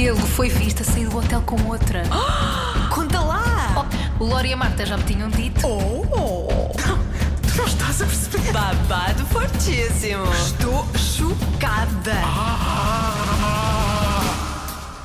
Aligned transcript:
Ele 0.00 0.14
foi 0.14 0.48
visto 0.48 0.82
a 0.82 0.84
sair 0.84 1.08
do 1.08 1.18
hotel 1.18 1.42
com 1.42 1.60
outra. 1.66 2.04
Conta 2.88 3.18
lá! 3.18 3.88
Oh, 4.20 4.22
o 4.22 4.28
Lori 4.28 4.50
e 4.50 4.52
a 4.52 4.56
Marta 4.56 4.86
já 4.86 4.96
me 4.96 5.02
tinham 5.02 5.28
dito. 5.28 5.66
Oh! 5.66 6.70
Tu 7.42 7.56
não 7.56 7.66
estás 7.66 8.00
a 8.00 8.06
perceber? 8.06 8.52
Babado 8.52 9.26
fortíssimo. 9.26 10.22
Estou 10.32 10.86
chocada! 10.96 12.14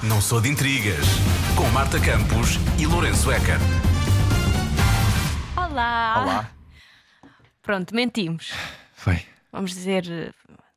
Não 0.03 0.21
sou 0.21 0.39
de 0.39 0.49
intrigas. 0.49 1.07
Com 1.55 1.67
Marta 1.71 1.99
Campos 1.99 2.59
e 2.77 2.85
Lourenço 2.85 3.31
Eker. 3.31 3.57
Olá! 5.57 6.21
Olá. 6.21 6.49
Pronto, 7.63 7.95
mentimos. 7.95 8.53
Foi. 8.95 9.25
Vamos 9.51 9.71
dizer, 9.71 10.05
eh, 10.07 10.31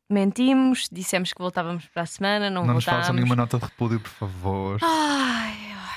mentimos, 0.08 0.88
dissemos 0.90 1.32
que 1.32 1.38
voltávamos 1.40 1.86
para 1.86 2.02
a 2.02 2.06
semana, 2.06 2.48
não, 2.50 2.64
Não 2.64 2.74
nos 2.74 2.84
voltámos. 2.84 3.06
façam 3.06 3.14
nenhuma 3.14 3.36
nota 3.36 3.58
de 3.58 3.64
repúdio, 3.64 4.00
por 4.00 4.10
favor. 4.10 4.78
Ai, 4.82 5.56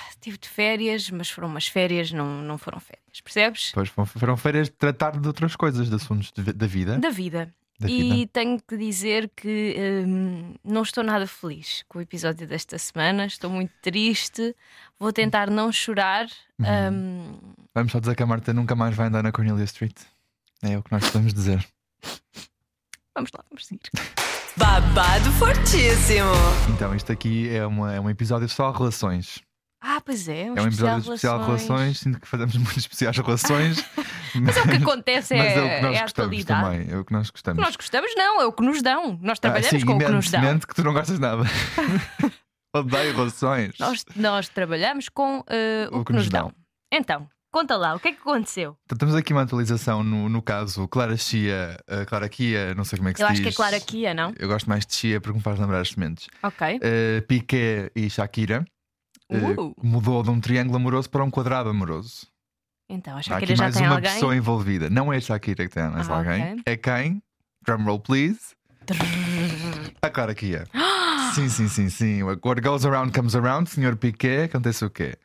estive 0.09 0.37
de 0.37 0.49
férias, 0.49 1.09
mas 1.09 1.29
foram 1.29 1.47
umas 1.47 1.67
férias, 1.67 2.11
não, 2.11 2.41
não 2.41 2.57
foram 2.57 2.79
férias, 2.79 3.21
percebes? 3.23 3.71
Pois 3.73 3.89
foram- 3.89 4.37
férias 4.37 4.67
de 4.67 4.73
tratar 4.73 5.19
de 5.19 5.27
outras 5.27 5.55
coisas, 5.55 5.89
de 5.89 5.95
assuntos 5.95 6.31
de 6.31 6.51
da 6.53 6.67
vida. 6.67 6.97
Da 6.97 7.09
vida. 7.09 7.53
Da 7.79 7.89
e 7.89 8.01
vida. 8.11 8.29
tenho 8.33 8.59
que 8.61 8.75
dizer 8.75 9.31
que 9.33 9.73
hum, 10.05 10.53
não 10.65 10.81
estou 10.81 11.01
nada 11.01 11.25
feliz 11.25 11.85
com 11.87 11.99
o 11.99 12.01
episódio 12.01 12.45
desta 12.45 12.77
semana, 12.77 13.25
estou 13.25 13.49
muito 13.49 13.71
triste, 13.81 14.53
vou 14.99 15.13
tentar 15.13 15.49
não 15.49 15.71
chorar. 15.71 16.27
Uhum. 16.59 16.65
hum, 16.91 17.39
Vamos 17.73 17.93
só 17.93 17.99
dizer 18.01 18.15
que 18.15 18.23
a 18.23 18.25
Marta 18.25 18.51
nunca 18.51 18.75
mais 18.75 18.93
vai 18.93 19.07
andar 19.07 19.23
na 19.23 19.31
Cornelia 19.31 19.63
Street. 19.63 19.95
É 20.61 20.77
o 20.77 20.83
que 20.83 20.91
nós 20.91 21.09
podemos 21.09 21.33
dizer. 21.33 21.65
Vamos 23.19 23.31
lá, 23.33 23.43
vamos 23.49 23.65
seguir. 23.65 23.81
Babado 24.55 25.31
fortíssimo. 25.33 26.29
Então, 26.73 26.95
isto 26.95 27.11
aqui 27.11 27.49
é, 27.49 27.65
uma, 27.65 27.93
é 27.93 27.99
um 27.99 28.09
episódio 28.09 28.47
só 28.47 28.71
relações. 28.71 29.41
Ah, 29.81 30.01
pois 30.03 30.27
é, 30.27 30.51
um, 30.51 30.57
é 30.57 30.61
um 30.61 30.67
especial 30.67 30.97
episódio 30.97 31.13
especial 31.13 31.45
relações. 31.45 31.99
Sinto 31.99 32.19
que 32.19 32.27
fazemos 32.27 32.55
muito 32.57 32.77
especiais 32.77 33.17
relações. 33.17 33.85
Mas 34.35 34.55
é 34.57 34.61
o 34.61 34.67
que 34.67 34.75
acontece, 34.75 35.33
mas 35.33 35.47
é, 35.47 35.55
é 35.55 35.59
o 35.59 35.75
que 35.75 35.81
nós 35.81 35.95
é 35.95 35.99
a 35.99 36.05
atualidade. 36.05 36.61
também. 36.63 36.93
É 36.93 36.97
o 36.97 37.03
que 37.03 37.11
nós 37.11 37.29
gostamos. 37.31 37.63
Nós 37.63 37.75
gostamos, 37.75 38.13
não, 38.15 38.39
é 38.39 38.45
o 38.45 38.53
que 38.53 38.61
nos 38.61 38.81
dão. 38.83 39.17
Nós 39.23 39.39
Ah, 39.39 39.41
trabalhamos 39.41 39.69
sim, 39.81 39.85
com 39.85 39.95
o 39.95 39.97
que 39.97 40.07
nos 40.07 40.29
dão. 40.29 40.59
que 40.59 40.75
tu 40.75 40.83
não 40.83 40.93
gostas 40.93 41.17
nada. 41.17 41.43
Odeio 42.75 43.15
relações. 43.15 43.73
Nós, 43.79 44.05
nós 44.15 44.49
trabalhamos 44.49 45.09
com 45.09 45.43
eh, 45.49 45.89
o, 45.91 46.05
que, 46.05 46.13
nos 46.13 46.29
dão. 46.29 46.53
Então, 46.93 47.27
conta 47.51 47.75
lá, 47.77 47.95
o 47.95 47.99
que 47.99 48.09
é 48.09 48.13
que 48.13 48.19
aconteceu? 48.19 48.75
Então, 48.85 48.97
temos 48.97 49.15
aqui 49.15 49.33
uma 49.33 49.41
atualização 49.43 50.03
no, 50.03 50.29
no 50.29 50.41
caso 50.41 50.87
Clara 50.87 51.15
Chia, 51.17 51.77
uh, 51.89 52.05
Clara 52.05 52.27
Kia, 52.29 52.73
não 52.75 52.83
sei 52.83 52.97
como 52.97 53.09
é 53.09 53.13
que 53.13 53.21
Eu 53.21 53.27
se 53.27 53.31
acho 53.33 53.41
diz. 53.41 53.55
que 53.55 53.61
é 53.61 53.65
Clara 53.65 53.79
Kia, 53.79 54.13
não? 54.13 54.33
Eu 54.37 54.47
gosto 54.47 54.67
mais 54.69 54.85
de 54.85 54.93
Chia 54.93 55.19
porque 55.21 55.37
me 55.37 55.43
faz 55.43 55.59
lembrar 55.59 55.79
as 55.81 55.89
sementes. 55.89 56.27
Ok. 56.43 56.77
Uh, 56.77 57.21
Piqué 57.27 57.91
e 57.95 58.09
Shakira 58.09 58.65
uh, 59.31 59.61
Uh. 59.61 59.73
mudou 59.83 60.23
de 60.23 60.29
um 60.29 60.39
triângulo 60.39 60.77
amoroso 60.77 61.09
para 61.09 61.23
um 61.23 61.29
quadrado 61.29 61.69
amoroso. 61.69 62.27
Então, 62.89 63.15
a 63.15 63.19
Há 63.19 63.21
Shakira 63.21 63.45
aqui 63.51 63.55
já 63.55 63.63
mais 63.65 63.75
tem 63.75 63.85
uma 63.85 63.95
alguém. 63.95 64.11
pessoa 64.13 64.35
envolvida. 64.35 64.89
Não 64.89 65.13
é 65.13 65.17
a 65.17 65.21
Shakira 65.21 65.67
que 65.67 65.73
tem 65.73 65.83
mais 65.89 66.09
Ah, 66.09 66.17
alguém. 66.17 66.53
ok. 66.53 66.63
É 66.65 66.75
quem? 66.77 67.21
Drumroll, 67.63 67.99
please. 67.99 68.39
A 70.01 70.09
Clara 70.09 70.33
Kia. 70.33 70.65
sim, 71.35 71.47
sim, 71.49 71.67
sim, 71.67 71.89
sim. 71.89 72.23
What 72.23 72.61
goes 72.61 72.85
around 72.85 73.11
comes 73.13 73.35
around, 73.35 73.69
senhor 73.69 73.95
Piqué, 73.95 74.45
acontece 74.45 74.83
o 74.83 74.89
quê? 74.89 75.15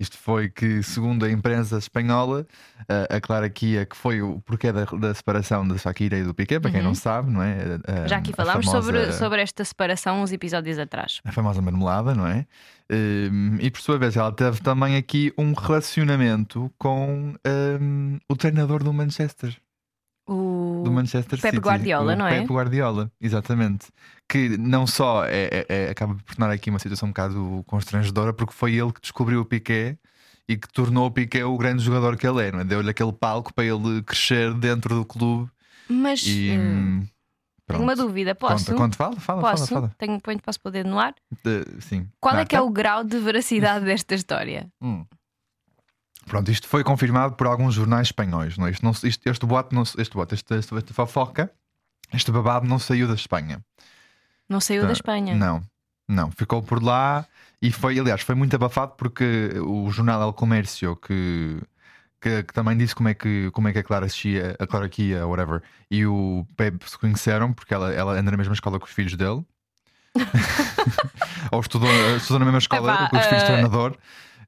Isto 0.00 0.16
foi 0.16 0.48
que, 0.48 0.80
segundo 0.82 1.24
a 1.24 1.30
imprensa 1.30 1.76
espanhola, 1.76 2.46
a- 2.88 3.16
a 3.16 3.20
Clara 3.20 3.50
Kia, 3.50 3.84
que 3.84 3.96
foi 3.96 4.22
o 4.22 4.40
porquê 4.42 4.70
da, 4.70 4.84
da 4.84 5.12
separação 5.12 5.66
da 5.66 5.76
Shakira 5.76 6.16
e 6.16 6.22
do 6.22 6.32
Piqué, 6.32 6.60
para 6.60 6.70
quem 6.70 6.80
não 6.80 6.94
sabe, 6.94 7.30
não 7.32 7.42
é? 7.42 7.54
A- 7.86 8.02
Uhum. 8.02 8.08
Já 8.08 8.16
aqui 8.18 8.32
falámos 8.32 8.64
famosa- 8.66 8.86
sobre, 8.92 9.12
sobre 9.12 9.42
esta 9.42 9.64
separação 9.64 10.22
uns 10.22 10.30
episódios 10.30 10.78
atrás. 10.78 11.20
a 11.24 11.32
famosa 11.32 11.60
marmelada, 11.60 12.14
não 12.14 12.26
é? 12.28 12.46
Hum, 12.90 13.58
e 13.60 13.70
por 13.72 13.80
sua 13.80 13.98
vez, 13.98 14.16
ela 14.16 14.30
teve 14.32 14.60
também 14.60 14.96
aqui 14.96 15.32
um 15.36 15.52
relacionamento 15.52 16.72
com 16.78 17.34
hum, 17.80 18.18
o 18.28 18.36
treinador 18.36 18.82
do 18.84 18.92
Manchester. 18.92 19.56
O 20.28 20.82
Do 20.84 20.92
Manchester 20.92 21.40
Pep 21.40 21.56
City. 21.56 21.58
Guardiola, 21.66 22.14
não 22.14 22.26
é? 22.26 22.40
Pep 22.40 22.52
Guardiola, 22.52 23.10
exatamente. 23.20 23.86
Que 24.28 24.58
não 24.58 24.86
só 24.86 25.24
é, 25.24 25.48
é- 25.50 25.66
é- 25.68 25.90
acaba 25.90 26.14
por 26.14 26.34
tornar 26.34 26.52
aqui 26.52 26.68
uma 26.68 26.78
situação 26.78 27.06
um 27.08 27.12
bocado 27.12 27.64
constrangedora, 27.66 28.32
porque 28.34 28.52
foi 28.52 28.74
ele 28.74 28.92
que 28.92 29.00
descobriu 29.00 29.40
o 29.40 29.44
Piqué 29.44 29.96
e 30.46 30.56
que 30.56 30.68
tornou 30.70 31.06
o 31.06 31.10
Piqué 31.10 31.44
o 31.44 31.56
grande 31.56 31.82
jogador 31.82 32.16
que 32.16 32.26
ele 32.26 32.46
é, 32.46 32.52
não 32.52 32.60
é? 32.60 32.64
Deu-lhe 32.64 32.90
aquele 32.90 33.12
palco 33.12 33.54
para 33.54 33.64
ele 33.64 34.02
crescer 34.02 34.52
dentro 34.54 34.94
do 34.96 35.04
clube. 35.04 35.50
Mas 35.88 36.22
E. 36.26 36.50
hum, 36.50 37.00
hum, 37.00 37.06
tenho 37.66 37.82
uma 37.82 37.96
dúvida, 37.96 38.34
posso? 38.34 38.66
Conta, 38.66 38.76
conta, 38.76 38.96
fala, 38.96 39.16
fala, 39.20 39.40
posso? 39.40 39.66
fala, 39.66 39.80
fala. 39.82 39.94
Tenho, 39.98 40.20
ponho- 40.20 40.40
posso 40.42 40.60
pôr 40.60 40.68
o 40.68 40.72
dedo 40.72 40.90
no 40.90 40.98
ar? 40.98 41.14
De- 41.42 41.64
sim. 41.80 42.06
Qual 42.20 42.36
é 42.36 42.44
que 42.44 42.54
é 42.54 42.58
Marta? 42.58 42.70
o 42.70 42.72
grau 42.72 43.02
de 43.04 43.18
veracidade 43.18 43.84
desta 43.86 44.14
história? 44.14 44.68
Hum. 44.82 45.04
Pronto, 46.28 46.50
isto 46.50 46.68
foi 46.68 46.84
confirmado 46.84 47.34
por 47.34 47.46
alguns 47.46 47.74
jornais 47.74 48.08
espanhóis. 48.08 48.56
Não 48.58 48.66
é? 48.66 48.70
isto 48.70 48.84
não, 48.84 48.92
isto- 48.92 49.26
este 49.28 49.46
boato, 49.46 49.74
não, 49.74 49.82
este 49.82 50.10
boato, 50.12 50.34
este, 50.34 50.54
este, 50.54 50.76
esta 50.76 50.94
fofoca, 50.94 51.50
este 52.12 52.30
babado 52.30 52.66
não 52.66 52.78
saiu 52.78 53.08
da 53.08 53.14
Espanha. 53.14 53.60
Não 54.48 54.60
saiu 54.60 54.82
da 54.82 54.88
Ah, 54.90 54.92
Espanha. 54.92 55.34
Não, 55.34 55.62
não, 56.08 56.30
ficou 56.30 56.62
por 56.62 56.82
lá 56.82 57.26
e 57.60 57.70
foi, 57.72 57.98
aliás, 57.98 58.20
foi 58.22 58.34
muito 58.34 58.54
abafado 58.54 58.92
porque 58.96 59.50
o 59.64 59.90
jornal 59.90 60.22
El 60.22 60.32
Comércio 60.32 60.96
que, 60.96 61.60
que, 62.20 62.42
que 62.44 62.52
também 62.52 62.76
disse 62.76 62.94
como 62.94 63.08
é 63.08 63.14
que, 63.14 63.50
como 63.52 63.68
é 63.68 63.72
que 63.72 63.78
a 63.80 63.82
Clara 63.82 64.08
Chia, 64.08 64.56
a 64.58 64.66
Clara 64.66 64.88
Kia, 64.88 65.26
whatever, 65.26 65.62
e 65.90 66.06
o 66.06 66.46
Pepe 66.56 66.88
se 66.88 66.96
conheceram 66.98 67.52
porque 67.52 67.74
ela, 67.74 67.92
ela 67.92 68.12
anda 68.12 68.30
na 68.30 68.36
mesma 68.36 68.54
escola 68.54 68.78
que 68.78 68.86
os 68.86 68.92
filhos 68.92 69.14
dele. 69.16 69.44
Ou 71.52 71.60
estudou, 71.60 71.90
estudou 72.16 72.38
na 72.38 72.44
mesma 72.44 72.58
escola 72.58 72.94
Epá, 72.94 73.08
com 73.10 73.16
os 73.18 73.26
filhos 73.26 73.42
eh, 73.42 73.46
treinador. 73.46 73.96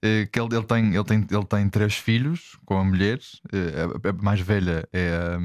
Eh, 0.02 0.28
Que 0.32 0.40
ele, 0.40 0.54
ele, 0.56 0.64
tem, 0.64 0.94
ele, 0.94 1.04
tem, 1.04 1.26
ele 1.30 1.44
tem 1.44 1.68
três 1.68 1.94
filhos 1.94 2.56
com 2.64 2.78
a 2.78 2.84
mulher. 2.84 3.18
eh, 3.52 3.86
A, 4.04 4.08
a 4.08 4.12
mais 4.12 4.40
velha 4.40 4.88
é 4.92 5.36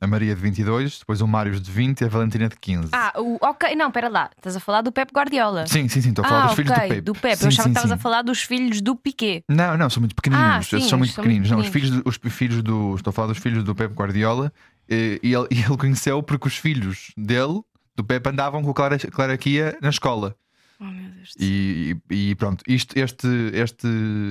a 0.00 0.06
Maria 0.06 0.34
de 0.34 0.40
22, 0.40 0.98
depois 1.00 1.20
o 1.20 1.26
Mário 1.26 1.58
de 1.58 1.70
20 1.70 2.00
e 2.00 2.04
a 2.04 2.08
Valentina 2.08 2.48
de 2.48 2.56
15. 2.58 2.90
Ah, 2.92 3.12
o, 3.16 3.38
ok, 3.40 3.74
não, 3.74 3.88
espera 3.88 4.08
lá. 4.08 4.30
Estás 4.36 4.56
a 4.56 4.60
falar 4.60 4.82
do 4.82 4.92
Pep 4.92 5.10
Guardiola. 5.14 5.66
Sim, 5.66 5.88
sim, 5.88 6.00
sim, 6.00 6.10
estou 6.10 6.24
a 6.24 6.28
falar 6.28 6.42
ah, 6.44 6.46
dos 6.46 6.56
filhos 6.56 6.70
ok, 6.72 6.82
do 6.82 6.88
Pepe. 6.88 7.00
do. 7.02 7.14
Sim, 7.14 7.44
Eu 7.44 7.48
achava 7.48 7.50
sim, 7.50 7.62
que 7.62 7.68
estavas 7.70 7.92
a 7.92 7.98
falar 7.98 8.22
dos 8.22 8.42
filhos 8.42 8.80
do 8.80 8.94
Piquet. 8.96 9.42
Não, 9.48 9.76
não, 9.76 9.88
são 9.90 10.00
muito 10.00 10.14
pequeninos. 10.14 10.44
Ah, 10.46 10.62
sim, 10.62 10.68
são 10.68 10.78
muito 10.78 10.88
são 10.88 10.98
muito 10.98 11.14
pequeninos. 11.14 11.50
Não, 11.50 11.58
os 11.58 11.66
filhos, 11.68 12.02
os 12.04 12.18
filhos 12.32 12.62
do. 12.62 12.94
Estou 12.96 13.10
a 13.10 13.12
falar 13.12 13.28
dos 13.28 13.38
filhos 13.38 13.64
do 13.64 13.74
Pepe 13.74 13.94
Guardiola. 13.94 14.52
eh, 14.88 15.18
E 15.22 15.32
ele, 15.34 15.46
e 15.52 15.60
ele 15.60 15.76
conheceu 15.76 16.22
porque 16.22 16.48
os 16.48 16.56
filhos 16.56 17.12
dele, 17.16 17.60
do 17.96 18.04
Pepe, 18.04 18.28
andavam 18.30 18.62
com 18.62 18.70
o 18.70 18.74
Clara, 18.74 18.98
Clara 18.98 19.36
Kia 19.36 19.76
na 19.80 19.88
escola. 19.88 20.34
Oh, 20.80 20.84
meu 20.84 21.10
Deus. 21.10 21.32
E, 21.38 21.96
e- 22.10 22.34
pronto, 22.34 22.62
isto, 22.66 22.96
este, 22.98 23.26
este, 23.52 23.86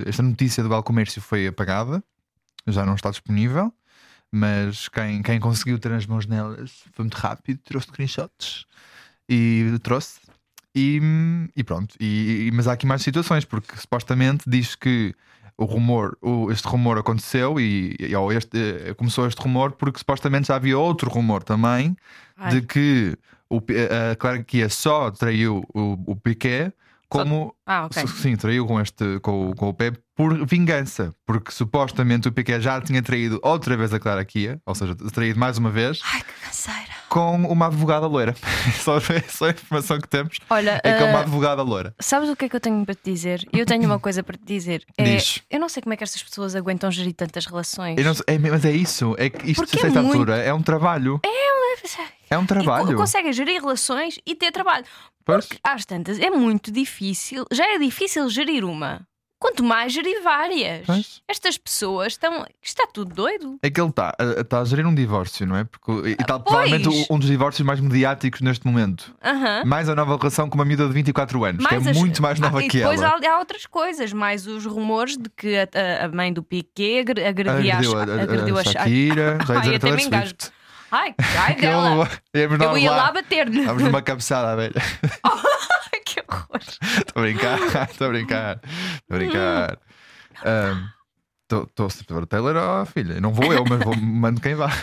esta 0.05 0.21
notícia 0.23 0.63
do 0.63 0.73
El 0.73 0.83
Comércio 0.83 1.21
foi 1.21 1.47
apagada, 1.47 2.03
já 2.67 2.85
não 2.85 2.95
está 2.95 3.09
disponível. 3.09 3.73
Mas 4.35 4.87
quem, 4.89 5.21
quem 5.21 5.39
conseguiu 5.39 5.77
ter 5.77 5.91
as 5.91 6.07
mãos 6.07 6.25
nelas 6.25 6.71
foi 6.93 7.03
muito 7.05 7.13
rápido, 7.15 7.59
trouxe 7.63 7.87
screenshots 7.87 8.65
e 9.29 9.77
trouxe. 9.83 10.19
E, 10.75 10.99
e 11.55 11.63
pronto, 11.63 11.95
e, 11.99 12.49
mas 12.51 12.67
há 12.67 12.73
aqui 12.73 12.87
mais 12.87 13.03
situações, 13.03 13.45
porque 13.45 13.77
supostamente 13.77 14.43
diz 14.49 14.73
que 14.73 15.13
o 15.55 15.65
rumor, 15.65 16.17
o- 16.19 16.51
este 16.51 16.67
rumor 16.67 16.97
aconteceu 16.97 17.59
e, 17.59 17.95
e 17.99 18.11
este, 18.35 18.57
eh, 18.57 18.93
começou 18.95 19.27
este 19.27 19.39
rumor 19.39 19.73
porque 19.73 19.99
supostamente 19.99 20.47
já 20.47 20.55
havia 20.55 20.79
outro 20.79 21.11
rumor 21.11 21.43
também 21.43 21.95
Ai. 22.35 22.53
de 22.59 22.61
que 22.63 23.15
o, 23.55 23.61
Pi- 23.61 23.75
a 24.11 24.15
Clara 24.15 24.43
Kia 24.43 24.69
só 24.69 25.11
traiu 25.11 25.63
o, 25.73 25.97
o 26.11 26.15
Piqué 26.15 26.71
como 27.09 27.53
Ah, 27.65 27.85
ok. 27.85 28.07
sim, 28.07 28.35
traiu 28.35 28.65
com, 28.65 28.81
este, 28.81 29.19
com, 29.19 29.51
o- 29.51 29.55
com 29.55 29.69
o 29.69 29.73
Pepe 29.73 29.99
por 30.15 30.45
vingança, 30.47 31.13
porque 31.27 31.51
supostamente 31.51 32.27
o 32.27 32.31
Piqué 32.31 32.59
já 32.59 32.79
tinha 32.81 33.01
traído 33.03 33.39
outra 33.43 33.75
vez 33.77 33.93
a 33.93 33.99
Clara 33.99 34.23
Kia, 34.25 34.59
ou 34.65 34.73
seja, 34.73 34.95
traído 35.11 35.39
mais 35.39 35.57
uma 35.59 35.69
vez 35.69 35.99
Ai, 36.03 36.21
que 36.21 36.33
canseira. 36.45 36.89
com 37.09 37.35
uma 37.35 37.67
advogada 37.67 38.07
loira. 38.07 38.35
só, 38.83 38.99
só 39.27 39.45
a 39.45 39.49
informação 39.51 39.99
que 39.99 40.07
temos 40.07 40.37
Olha, 40.49 40.79
é 40.83 40.93
que 40.97 41.03
é 41.03 41.05
uma 41.05 41.19
ah, 41.19 41.21
advogada 41.21 41.61
loira. 41.61 41.93
sabes 41.99 42.29
o 42.29 42.35
que 42.35 42.45
é 42.45 42.49
que 42.49 42.55
eu 42.55 42.59
tenho 42.59 42.83
para 42.83 42.95
te 42.95 43.11
dizer? 43.11 43.47
Eu 43.53 43.65
tenho 43.65 43.85
uma 43.85 43.97
coisa 44.01 44.23
para 44.23 44.35
te 44.37 44.45
dizer. 44.45 44.83
É, 44.97 45.03
Diz. 45.03 45.41
eu 45.51 45.59
não 45.59 45.69
sei 45.69 45.83
como 45.83 45.93
é 45.93 45.97
que 45.97 46.03
estas 46.03 46.21
pessoas 46.23 46.55
aguentam 46.55 46.89
gerir 46.91 47.13
tantas 47.13 47.45
relações. 47.45 47.95
Eu 47.97 48.05
não 48.05 48.13
é, 48.27 48.37
mas 48.39 48.65
é 48.65 48.71
isso, 48.71 49.15
é 49.19 49.29
que 49.29 49.51
isto 49.51 49.63
a 49.63 49.87
é 49.87 49.97
altura 49.99 50.37
é 50.37 50.51
um 50.53 50.61
trabalho. 50.63 51.19
É 51.23 51.53
um 52.37 52.43
E 52.43 52.47
trabalho. 52.47 52.87
co- 52.87 52.95
conseguem 52.95 53.31
gerir 53.33 53.61
relações 53.61 54.19
e 54.25 54.35
ter 54.35 54.51
trabalho. 54.51 54.85
Pois. 55.25 55.45
Porque 55.45 55.59
às 55.63 55.85
tantas 55.85 56.19
é 56.19 56.29
muito 56.29 56.71
difícil. 56.71 57.45
Já 57.51 57.65
é 57.73 57.77
difícil 57.77 58.29
gerir 58.29 58.65
uma. 58.65 59.01
Quanto 59.39 59.61
mais 59.61 59.91
gerir 59.91 60.23
várias. 60.23 60.85
Pois. 60.85 61.21
Estas 61.27 61.57
pessoas 61.57 62.13
estão. 62.13 62.45
Está 62.61 62.87
tudo 62.87 63.13
doido. 63.13 63.57
É 63.61 63.69
que 63.69 63.79
ele 63.81 63.89
está 63.89 64.15
está 64.39 64.61
a 64.61 64.63
gerir 64.65 64.87
um 64.87 64.95
divórcio, 64.95 65.45
não 65.45 65.57
é? 65.57 65.65
Porque 65.65 65.91
e 66.07 66.11
está 66.13 66.39
Pois. 66.39 66.43
provavelmente 66.69 66.87
um- 66.87 67.15
um 67.15 67.19
dos 67.19 67.27
divórcios 67.27 67.65
mais 67.67 67.81
mediáticos 67.81 68.39
neste 68.39 68.65
momento. 68.65 69.13
Aham. 69.21 69.65
Mais 69.65 69.89
a 69.89 69.95
nova 69.95 70.15
relação 70.15 70.49
com 70.49 70.55
uma 70.55 70.63
miúda 70.63 70.87
de 70.87 70.93
24 70.93 71.43
anos, 71.43 71.65
que 71.67 71.73
é 71.75 71.77
as- 71.77 71.97
muito 71.97 72.21
mais 72.21 72.39
nova 72.39 72.59
Ah, 72.59 72.63
e 72.63 72.69
que 72.69 72.77
depois 72.77 73.01
ela. 73.01 73.19
há, 73.21 73.33
há 73.35 73.39
outras 73.39 73.65
coisas, 73.65 74.13
mais 74.13 74.47
os 74.47 74.65
rumores 74.65 75.17
de 75.17 75.29
que 75.35 75.57
a, 75.57 76.05
a- 76.05 76.07
mãe 76.07 76.31
do 76.31 76.41
Piquet 76.41 77.01
Agrediu 77.27 77.97
a, 77.97 78.03
a, 78.03 78.05
a- 78.17 78.21
agrediu 78.23 78.57
a 78.57 78.61
a 78.61 78.63
Sha- 78.63 78.71
Shakira, 78.71 79.37
já 79.45 79.55
ia 79.65 79.77
dizer 79.77 79.93
a 80.15 80.27
Ai, 80.93 81.15
ai 81.39 81.55
dela. 81.55 82.07
Eu, 82.31 82.51
Eu 82.51 82.77
ia 82.77 82.91
lá 82.91 83.11
bater-lhe. 83.11 83.65
Vamos 83.65 83.81
numa 83.81 84.03
cabeçada, 84.03 84.55
velho. 84.55 84.75
Ai, 85.25 85.99
que 86.05 86.23
horror. 86.29 86.59
Estou 86.59 87.19
a 87.19 87.21
brincar, 87.21 87.57
estou 87.89 88.07
a 88.07 88.09
brincar, 88.11 88.59
estou 88.63 89.15
a 89.15 89.17
brincar. 89.17 89.79
Estou 91.51 91.85
a 91.87 91.89
saber 91.89 92.27
Taylor, 92.27 92.55
oh, 92.55 92.85
filha. 92.85 93.19
Não 93.19 93.33
vou 93.33 93.51
eu, 93.51 93.65
mas 93.67 93.83
vou, 93.83 93.95
mando 93.97 94.39
quem 94.39 94.53
vá. 94.53 94.69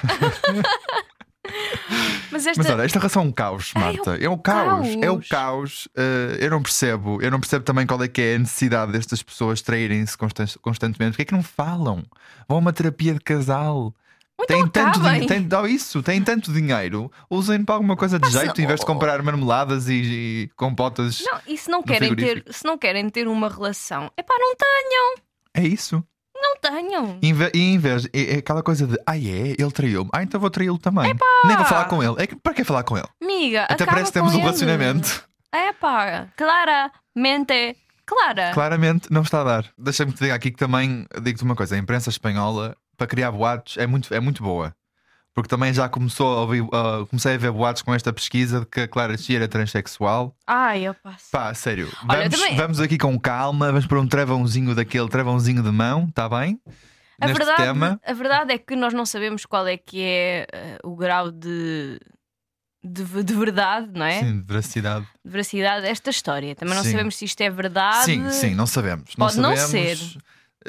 Mas 2.31 2.47
esta. 2.47 2.63
Mas 2.63 2.71
olha, 2.71 2.85
esta 2.85 2.99
relação 2.99 3.23
é 3.23 3.27
um 3.27 3.33
caos, 3.33 3.73
Marta. 3.75 4.17
É, 4.17 4.29
um 4.29 4.39
caos. 4.39 4.87
caos. 4.87 5.03
É 5.03 5.11
o 5.11 5.21
caos. 5.21 5.87
Uh, 5.87 6.37
eu 6.39 6.51
não 6.51 6.63
percebo. 6.63 7.21
Eu 7.21 7.29
não 7.31 7.41
percebo 7.41 7.65
também 7.65 7.85
qual 7.87 8.01
é 8.05 8.09
que 8.09 8.21
é 8.23 8.35
a 8.37 8.39
necessidade 8.39 8.93
destas 8.93 9.21
pessoas 9.21 9.61
traírem-se 9.61 10.17
constan- 10.17 10.47
constantemente. 10.63 11.13
Porquê 11.13 11.23
é 11.23 11.25
que 11.25 11.33
não 11.33 11.43
falam? 11.43 12.05
Vão 12.49 12.59
a 12.59 12.61
uma 12.61 12.73
terapia 12.73 13.15
de 13.15 13.21
casal. 13.21 13.93
Então 14.43 14.69
tanto, 14.69 14.99
acabem. 15.01 15.21
din- 15.21 15.27
têm, 15.27 15.43
dá 15.49 15.69
isso, 15.69 16.03
têm 16.03 16.23
tanto 16.23 16.53
dinheiro, 16.53 17.11
usem 17.29 17.65
para 17.65 17.75
alguma 17.75 17.97
coisa 17.97 18.19
de 18.19 18.23
Passa- 18.27 18.41
jeito 18.45 18.61
em 18.61 18.67
vez 18.67 18.81
de 18.81 18.87
comprar 18.87 19.23
marmeladas 19.23 19.89
e, 19.89 19.95
e 20.03 20.51
compotas. 20.57 21.23
Não, 21.25 21.41
e 21.47 21.57
se 21.59 21.71
não, 21.71 21.83
querem 21.83 22.15
ter, 22.15 22.17
frigorífico. 22.25 22.53
se 22.53 22.65
não 22.65 22.79
querem 22.79 23.09
ter 23.11 23.29
uma 23.29 23.49
relação, 23.49 24.11
é 24.17 24.23
pá, 24.23 24.35
não 24.39 24.55
tenham, 24.57 25.15
É 25.55 25.63
isso. 25.63 26.03
não 26.35 26.57
tenham. 26.59 27.19
E 27.23 27.29
em 27.29 27.33
ve- 27.35 27.51
e 27.55 27.61
em 27.61 27.79
vez, 27.79 28.07
é, 28.13 28.35
é 28.35 28.39
aquela 28.39 28.63
coisa 28.63 28.87
de, 28.87 28.97
ah, 29.07 29.17
é, 29.17 29.21
ele 29.59 29.71
traiu-me, 29.73 30.11
ah, 30.13 30.23
então 30.23 30.41
vou 30.41 30.51
traí-lo 30.51 30.79
também. 30.79 31.15
Nem 31.45 31.57
vou 31.57 31.65
falar 31.67 31.85
com 31.87 32.03
ele. 32.03 32.15
É 32.19 32.27
que, 32.27 32.37
para 32.37 32.55
que 32.55 32.65
falar 32.65 32.83
com 32.85 32.97
ele? 32.97 33.07
Amiga, 33.23 33.65
Até 33.65 33.75
acaba 33.85 33.93
parece 33.93 34.07
que 34.13 34.15
temos 34.15 34.31
com 34.33 34.37
um 34.37 34.41
ele. 34.41 34.47
relacionamento. 34.47 35.29
É 35.53 35.73
pá, 35.73 36.29
claramente, 36.37 37.77
clara. 38.07 38.51
Claramente 38.53 39.09
não 39.11 39.23
está 39.23 39.41
a 39.41 39.45
dar. 39.45 39.65
Deixa-me 39.77 40.13
te 40.13 40.19
dizer 40.21 40.31
aqui 40.33 40.51
que 40.51 40.57
também 40.57 41.07
digo-te 41.23 41.45
uma 41.45 41.57
coisa: 41.57 41.75
a 41.75 41.79
imprensa 41.79 42.11
espanhola 42.11 42.77
para 43.01 43.07
criar 43.07 43.31
boatos 43.33 43.79
é 43.79 43.87
muito, 43.87 44.13
é 44.13 44.21
muito 44.21 44.43
boa. 44.43 44.75
Porque 45.33 45.49
também 45.49 45.73
já 45.73 45.89
começou 45.89 46.37
a 46.37 46.41
ouvir, 46.43 46.63
ah, 46.73 47.07
comecei 47.09 47.35
a 47.35 47.39
ver 47.39 47.51
boatos 47.51 47.81
com 47.81 47.95
esta 47.95 48.13
pesquisa 48.13 48.61
de 48.61 48.67
que 48.67 48.81
a 48.81 48.89
Clara 48.89 49.17
Chia 49.17 49.37
era 49.39 49.49
transexual. 49.49 50.37
Ai, 50.47 50.83
eu 50.87 50.93
passo. 50.93 51.31
Pá, 51.33 51.55
sério, 51.55 51.89
Olha, 52.07 52.29
vamos, 52.29 52.39
também- 52.41 52.57
vamos 52.57 52.81
aqui 52.81 52.99
com 52.99 53.19
calma, 53.19 53.69
vamos 53.69 53.87
por 53.87 53.97
um 53.97 54.07
travãozinho 54.07 54.75
daquele 54.75 55.09
travãozinho 55.09 55.63
de 55.63 55.71
mão, 55.71 56.07
está 56.09 56.29
bem? 56.29 56.61
A 57.21 57.27
Neste 57.27 57.39
verdade, 57.39 57.63
tema. 57.63 58.01
a 58.05 58.13
verdade 58.13 58.53
é 58.53 58.59
que 58.59 58.77
nós 58.77 58.93
não 58.93 59.07
sabemos 59.07 59.47
qual 59.47 59.67
é 59.67 59.77
que 59.79 60.03
é 60.03 60.47
eh, 60.53 60.79
o 60.85 60.95
grau 60.97 61.31
de, 61.31 61.99
de, 62.83 63.23
de 63.25 63.35
verdade, 63.35 63.89
não 63.95 64.05
é? 64.05 64.21
Sim, 64.21 64.41
de 64.41 64.47
veracidade. 64.47 65.07
De 65.25 65.31
veracidade 65.31 65.83
desta 65.83 66.11
história. 66.11 66.55
Também 66.55 66.75
não 66.75 66.83
Sim. 66.83 66.91
sabemos 66.93 67.17
se 67.17 67.25
isto 67.25 67.41
é 67.41 67.49
verdade. 67.51 68.05
Sim, 68.05 68.31
sim, 68.31 68.55
não 68.55 68.67
sabemos. 68.67 69.15
Pode 69.15 69.39
não 69.39 69.57
sabemos, 69.57 70.17
eh, 70.17 70.21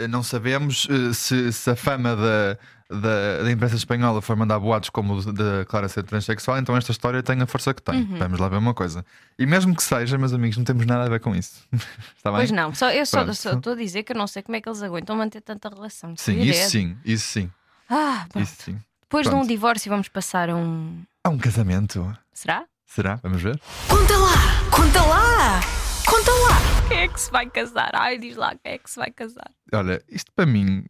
Não 0.10 0.24
sabemos 0.24 0.88
eh, 0.90 1.14
se, 1.14 1.52
se 1.52 1.70
a 1.70 1.76
fama 1.76 2.16
da, 2.16 2.58
da, 2.90 3.44
da 3.44 3.52
imprensa 3.52 3.76
espanhola 3.76 4.22
foi 4.22 4.36
mandar 4.38 4.58
boatos 4.60 4.90
como 4.90 5.16
o 5.16 5.34
da 5.34 5.66
Clara 5.66 5.90
ser 5.90 6.04
transexual, 6.04 6.58
então 6.60 6.78
esta 6.78 6.92
história 6.92 7.22
tem 7.22 7.42
a 7.42 7.46
força 7.46 7.74
que 7.74 7.82
tem. 7.82 8.02
Uhum. 8.04 8.18
Vamos 8.18 8.40
lá 8.40 8.48
ver 8.48 8.58
uma 8.58 8.74
coisa. 8.74 9.06
E 9.38 9.46
mesmo 9.46 9.76
que 9.76 9.84
seja, 9.84 10.18
meus 10.18 10.32
amigos, 10.34 10.56
não 10.58 10.64
temos 10.64 10.86
nada 10.86 11.06
a 11.06 11.10
ver 11.10 11.20
com 11.20 11.36
isso. 11.36 11.62
Está 12.16 12.32
bem? 12.32 12.40
Pois 12.40 12.52
não, 12.52 12.74
só, 12.74 12.90
eu 12.92 13.06
só 13.06 13.24
Pronto. 13.24 13.32
estou 13.58 13.74
a 13.74 13.76
dizer 13.76 14.04
que 14.04 14.14
eu 14.14 14.18
não 14.18 14.28
sei 14.28 14.42
como 14.44 14.56
é 14.56 14.62
que 14.62 14.70
eles 14.70 14.82
aguentam 14.82 15.16
manter 15.16 15.42
tanta 15.42 15.68
relação. 15.68 16.16
Sim, 16.16 16.40
isso 16.42 16.70
sim, 16.70 16.98
isso 17.04 17.28
sim, 17.28 17.52
Ah, 17.90 18.26
pronto. 18.30 18.44
isso 18.46 18.56
sim. 18.64 18.80
Depois 19.02 19.24
de 19.28 19.30
um 19.34 19.40
Pronto. 19.40 19.50
divórcio, 19.50 19.90
vamos 19.90 20.08
passar 20.08 20.50
a 20.50 20.56
um. 20.56 21.04
Há 21.22 21.30
um 21.30 21.38
casamento. 21.38 22.16
Será? 22.34 22.64
Será? 22.88 23.20
Vamos 23.22 23.42
ver? 23.42 23.60
Conta 23.90 24.18
lá! 24.18 24.32
Conta 24.72 25.02
lá! 25.02 25.60
Conta 26.06 26.32
lá! 26.32 26.81
Quem 26.92 27.00
é 27.04 27.08
que 27.08 27.22
se 27.22 27.32
vai 27.32 27.50
casar? 27.50 27.92
Ai, 27.94 28.18
diz 28.18 28.36
lá 28.36 28.54
quem 28.62 28.74
é 28.74 28.78
que 28.78 28.90
se 28.90 28.98
vai 28.98 29.12
casar. 29.12 29.50
Olha, 29.74 30.04
isto 30.10 30.32
para 30.36 30.46
mim. 30.46 30.84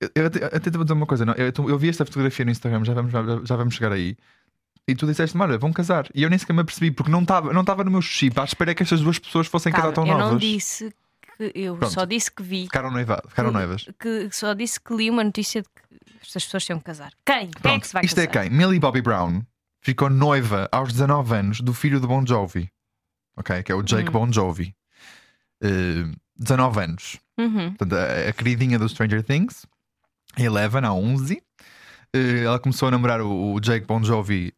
Eu, 0.00 0.10
eu 0.14 0.26
até, 0.26 0.44
até 0.44 0.70
te 0.70 0.76
vou 0.76 0.84
dizer 0.84 0.94
uma 0.94 1.06
coisa. 1.06 1.24
Não, 1.26 1.34
eu, 1.34 1.52
eu 1.68 1.78
vi 1.78 1.88
esta 1.88 2.04
fotografia 2.04 2.44
no 2.44 2.50
Instagram, 2.52 2.84
já 2.84 2.94
vamos, 2.94 3.12
já, 3.48 3.56
vamos 3.56 3.74
chegar 3.74 3.92
aí. 3.92 4.16
E 4.86 4.94
tu 4.94 5.06
disseste-me, 5.06 5.42
olha, 5.42 5.58
vão 5.58 5.72
casar. 5.72 6.08
E 6.14 6.22
eu 6.22 6.30
nem 6.30 6.38
sequer 6.38 6.52
me 6.52 6.60
apercebi, 6.60 6.90
porque 6.90 7.10
não 7.10 7.22
estava 7.22 7.52
não 7.52 7.62
no 7.62 7.90
meu 7.90 8.00
chip 8.02 8.38
à 8.40 8.44
espera 8.44 8.74
que 8.74 8.82
estas 8.82 9.00
duas 9.00 9.18
pessoas 9.18 9.46
fossem 9.48 9.72
casar 9.72 9.92
tão 9.92 10.06
eu 10.06 10.12
novas. 10.16 10.30
não 10.32 10.38
disse 10.38 10.90
que. 11.36 11.52
Eu 11.54 11.76
Pronto. 11.76 11.92
só 11.92 12.04
disse 12.04 12.30
que 12.30 12.42
vi. 12.42 12.62
Ficaram, 12.64 12.90
noiva, 12.90 13.20
ficaram 13.28 13.50
que- 13.50 13.54
noivas. 13.56 13.84
Que, 13.98 14.28
só 14.32 14.54
disse 14.54 14.80
que 14.80 14.94
li 14.94 15.10
uma 15.10 15.22
notícia 15.24 15.62
de 15.62 15.68
que 15.68 16.14
estas 16.22 16.44
pessoas 16.44 16.64
tinham 16.64 16.78
que 16.78 16.84
casar. 16.84 17.12
Quem? 17.26 17.48
Quem 17.48 17.48
é 17.48 17.60
Pronto, 17.60 17.80
que 17.82 17.86
se 17.88 17.92
vai 17.92 18.04
isto 18.04 18.14
casar? 18.16 18.28
é 18.28 18.48
quem? 18.48 18.50
Millie 18.56 18.78
Bobby 18.80 19.02
Brown 19.02 19.42
ficou 19.80 20.08
noiva 20.08 20.68
aos 20.72 20.92
19 20.92 21.34
anos 21.34 21.60
do 21.60 21.74
filho 21.74 22.00
de 22.00 22.06
Bon 22.06 22.24
Jovi. 22.26 22.70
Ok? 23.36 23.62
Que 23.62 23.72
é 23.72 23.74
o 23.74 23.82
Jake 23.82 24.08
Hum. 24.08 24.12
Bon 24.12 24.32
Jovi. 24.32 24.74
Eh, 25.62 26.04
19 26.36 26.80
anos. 26.80 27.18
Uhum. 27.38 27.74
Portanto, 27.74 27.94
a, 27.94 28.28
a 28.28 28.32
queridinha 28.32 28.78
do 28.78 28.88
Stranger 28.88 29.22
Things, 29.22 29.66
Eleven, 30.38 30.84
há 30.84 30.92
11. 30.92 31.42
Eh, 32.14 32.44
ela 32.44 32.58
começou 32.58 32.88
a 32.88 32.90
namorar 32.90 33.20
o, 33.20 33.54
o 33.54 33.60
Jake 33.60 33.86
Bon 33.86 34.02
Jovi 34.02 34.52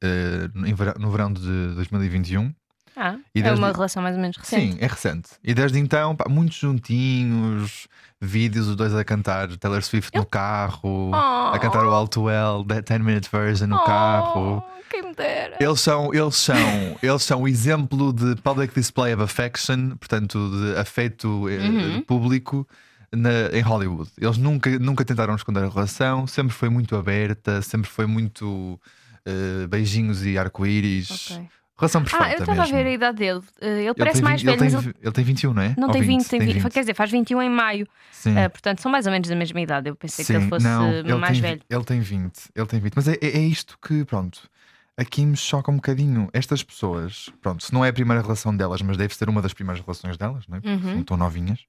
em 0.67 0.75
vera- 0.75 0.95
no 0.99 1.11
verão 1.11 1.33
de 1.33 1.41
2021. 1.75 2.53
Ah, 2.97 3.17
E 3.35 3.41
é 3.41 3.53
uma 3.53 3.73
relação 3.73 4.03
mais 4.03 4.15
ou 4.17 4.21
menos 4.21 4.37
recente. 4.37 4.73
Sim, 4.73 4.79
é 4.81 4.87
recente. 4.87 5.31
E 5.45 5.55
desde 5.55 5.79
então, 5.79 6.15
pá, 6.17 6.27
muitos 6.29 6.59
juntinhos, 6.59 7.87
vídeos, 8.21 8.69
os 8.69 8.77
dois 8.77 8.95
a 8.95 9.05
cantar 9.05 9.49
Taylor 9.57 9.83
Swift 9.83 10.17
no 10.17 10.27
carro, 10.27 11.11
a 11.15 11.59
cantar 11.59 11.85
o 11.87 11.91
All 11.91 12.07
Too 12.09 12.25
Well, 12.25 12.65
10 12.65 13.01
Minute 13.01 13.29
Version 13.31 13.67
no 13.69 13.83
carro. 13.85 14.63
Oh, 14.67 14.81
quem 14.91 15.03
me 15.03 15.15
dera. 15.15 15.57
Eles 15.61 15.81
são, 15.81 16.13
eles 16.13 16.37
são, 16.37 16.57
eles 17.03 17.23
são 17.23 17.43
o 17.43 17.49
exemplo 17.49 18.13
de 18.13 18.35
public 18.43 18.75
display 18.75 19.15
of 19.15 19.23
affection, 19.23 19.91
portanto, 19.97 20.51
de 20.51 20.79
afeto 20.79 21.49
eh, 21.49 21.59
Uhum. 21.59 22.03
público 22.03 22.67
na- 23.13 23.49
em 23.53 23.61
Hollywood. 23.61 24.11
Eles 24.19 24.37
nunca, 24.37 24.71
nunca 24.79 25.05
tentaram 25.05 25.35
esconder 25.35 25.65
a 25.65 25.69
relação, 25.69 26.27
sempre 26.27 26.53
foi 26.55 26.69
muito 26.69 26.97
aberta, 26.97 27.63
sempre 27.63 27.89
foi 27.89 28.07
muito 28.07 28.79
eh, 29.25 29.67
beijinhos 29.69 30.25
e 30.25 30.37
arco-íris. 30.39 31.31
Ok. 31.31 31.49
Relação 31.81 32.03
perfeita 32.03 32.25
Ah, 32.27 32.33
eu 32.33 32.39
estava 32.41 32.63
a 32.63 32.67
ver 32.67 32.87
a 32.87 32.91
idade 32.93 33.19
dele. 33.19 33.39
Uh, 33.39 33.65
Ele 33.65 33.81
Ele 33.87 33.95
parece 33.95 34.23
mais 34.23 34.41
vi- 34.43 34.47
velho, 34.47 34.63
ele 34.63 34.71
mas 34.75 34.83
tem, 34.83 34.91
ele 34.91 34.97
ele 35.03 35.13
tem 35.13 35.25
21, 35.25 35.53
não 35.55 35.63
é? 35.63 35.75
não 35.79 35.89
Ou 35.89 35.93
tem 35.93 36.03
20, 36.03 36.29
tem 36.29 36.39
tem 36.41 36.53
20. 36.55 36.71
Quer 36.71 36.81
dizer, 36.81 36.95
faz 36.95 37.11
21 37.11 37.41
em 37.43 37.49
maio. 37.51 37.87
Sim. 38.13 38.33
Uh, 38.37 38.51
portanto, 38.51 38.81
são 38.83 38.93
mais 38.93 39.07
ou 39.07 39.13
menos 39.13 39.29
da 39.29 39.35
mesma 39.35 39.61
idade. 39.61 39.89
Eu 39.89 39.97
pensei 39.97 40.25
que 40.25 40.33
Sim, 40.33 40.39
ele 40.41 40.49
fosse 40.49 40.65
não, 40.67 40.91
ele 40.93 41.15
mais 41.17 41.33
tem, 41.33 41.41
velho. 41.41 41.61
Ele 41.71 41.85
tem 41.85 42.01
20, 42.01 42.33
ele 42.55 42.67
tem 42.67 42.81
20. 42.81 42.93
Mas 42.95 43.09
é, 43.09 43.15
é, 43.21 43.27
é 43.39 43.41
isto 43.41 43.79
que, 43.81 44.05
pronto, 44.05 44.41
aqui 44.97 45.25
me 45.25 45.37
choca 45.37 45.71
um 45.71 45.77
bocadinho. 45.77 46.29
Estas 46.33 46.63
pessoas, 46.63 47.31
pronto, 47.41 47.65
se 47.65 47.73
não 47.73 47.83
é 47.85 47.89
a 47.89 47.93
primeira 47.93 48.21
relação 48.23 48.55
delas, 48.55 48.83
mas 48.83 48.97
deve 48.99 49.15
ser 49.15 49.29
uma 49.31 49.41
das 49.41 49.55
primeiras 49.55 49.83
relações 49.83 50.17
delas, 50.19 50.45
não 50.47 50.59
é? 50.59 50.61
Porque 50.61 50.75
Uhum. 50.87 50.95
São 50.97 51.03
tão 51.05 51.17
novinhas. 51.17 51.61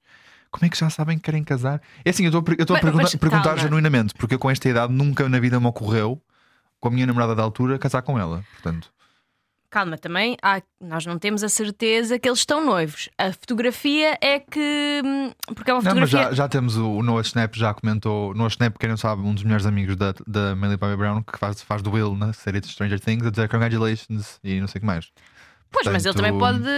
Como 0.50 0.66
é 0.66 0.68
que 0.68 0.78
já 0.78 0.90
sabem 0.90 1.16
que 1.16 1.22
querem 1.24 1.42
casar? 1.42 1.80
É 2.04 2.10
assim, 2.10 2.24
eu 2.24 2.28
estou 2.28 2.40
a 2.40 2.42
per- 2.42 2.56
eu 2.58 2.62
estou 2.64 2.74
a 2.74 2.76
Mas- 2.76 2.82
perguntar, 2.82 3.02
mas 3.04 3.14
perguntar 3.14 3.42
calma. 3.44 3.58
genuinamente, 3.62 4.12
porque 4.12 4.34
eu 4.34 4.38
com 4.38 4.50
esta 4.50 4.68
idade 4.68 4.92
nunca 4.92 5.26
na 5.26 5.40
vida 5.40 5.58
me 5.58 5.66
ocorreu, 5.66 6.20
com 6.78 6.88
a 6.88 6.90
minha 6.90 7.06
namorada 7.06 7.34
da 7.34 7.42
altura, 7.42 7.78
casar 7.78 8.02
com 8.02 8.18
ela. 8.18 8.44
Portanto, 8.52 8.92
Calma, 9.72 9.96
também 9.96 10.36
há- 10.42 10.60
nós 10.82 11.06
não 11.06 11.18
temos 11.18 11.42
a 11.42 11.48
certeza 11.48 12.18
que 12.18 12.28
eles 12.28 12.40
estão 12.40 12.62
noivos. 12.62 13.08
A 13.16 13.32
fotografia 13.32 14.18
é 14.20 14.38
que. 14.38 15.00
hum, 15.02 15.32
Porque 15.54 15.70
é 15.70 15.74
uma 15.74 15.80
não, 15.82 15.94
mas 15.94 16.10
fotografia. 16.10 16.28
já, 16.36 16.42
já 16.42 16.48
temos 16.48 16.76
o, 16.76 16.86
o 16.98 17.02
Noah 17.02 17.22
Snap, 17.22 17.54
já 17.56 17.72
comentou. 17.72 18.34
Noah 18.34 18.50
Snap, 18.50 18.76
quem 18.78 18.90
não 18.90 18.98
sabe, 18.98 19.22
um 19.22 19.32
dos 19.32 19.42
melhores 19.44 19.64
amigos 19.64 19.96
da, 19.96 20.14
da 20.26 20.54
Millie 20.54 20.76
Bobby 20.76 20.96
Brown, 20.96 21.22
que 21.22 21.38
faz, 21.38 21.62
faz 21.62 21.80
do 21.80 21.90
Will 21.90 22.14
na 22.14 22.34
série 22.34 22.60
de 22.60 22.68
Stranger 22.68 23.00
Things, 23.00 23.26
a 23.26 23.30
dizer 23.30 23.48
congratulations 23.48 24.38
e 24.44 24.60
não 24.60 24.68
sei 24.68 24.78
o 24.78 24.80
que 24.82 24.86
mais. 24.86 25.10
Pois, 25.70 25.86
mas 25.86 26.04
ele 26.04 26.14
também 26.14 26.32
Portanto, 26.38 26.64
pode. 26.64 26.68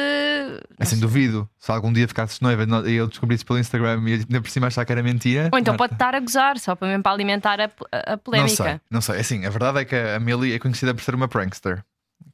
É 0.78 0.85
sem 0.85 1.00
duvido. 1.00 1.49
Se 1.59 1.73
algum 1.73 1.92
dia 1.92 2.07
ficasses 2.07 2.38
noiva 2.38 2.64
no- 2.64 2.88
e 2.88 2.95
eu 2.95 3.09
descobrisse 3.09 3.45
pelo 3.45 3.59
Instagram 3.59 4.00
e 4.09 4.12
ainda 4.12 4.40
por 4.40 4.49
cima 4.49 4.69
achar 4.69 4.85
que 4.85 4.92
era 4.92 5.02
mentira. 5.02 5.49
Ou 5.52 5.59
então 5.59 5.73
Marta, 5.73 5.78
pode 5.78 5.95
estar 5.95 6.14
a 6.14 6.21
gozar, 6.21 6.59
só 6.61 6.76
para 6.76 6.87
mesmo 6.87 7.02
para 7.02 7.11
alimentar 7.11 7.61
a, 7.61 7.64
a- 7.64 7.71
a 8.07 8.11
Não 8.12 8.19
polémica. 8.19 8.54
sei, 8.54 8.80
não 8.88 9.00
sei. 9.00 9.19
Assim, 9.19 9.45
a 9.45 9.50
verdade 9.50 9.80
é 9.80 9.85
que 9.85 9.97
a 9.97 10.21
Millie 10.21 10.52
é 10.54 10.61
conhecida 10.61 10.95
por 10.95 11.02
ser 11.02 11.12
uma 11.16 11.26
prankster. 11.26 11.83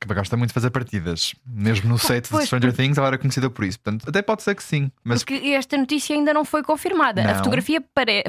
Que 0.01 0.15
gosta 0.15 0.35
muito 0.37 0.49
de 0.51 0.55
fazer 0.55 0.71
partidas. 0.71 1.35
Mesmo 1.47 1.91
no 1.91 1.99
set 1.99 2.31
de 2.33 2.47
Stranger 2.47 2.73
Things, 2.73 2.97
ela 2.97 3.09
era 3.09 3.19
conhecida 3.19 3.51
por 3.51 3.65
isso. 3.65 3.79
Portanto, 3.81 4.09
até 4.09 4.23
pode 4.23 4.43
ser 4.43 4.55
que 4.55 4.63
sim. 4.63 4.91
Mas 5.05 5.23
Porque 5.23 5.35
esta 5.51 5.77
notícia 5.77 6.17
ainda 6.17 6.33
não 6.33 6.45
foi 6.45 6.63
confirmada. 6.63 7.21
A 7.23 7.27
Não. 7.27 7.35
fotografia 7.35 7.83
pare- 7.95 8.25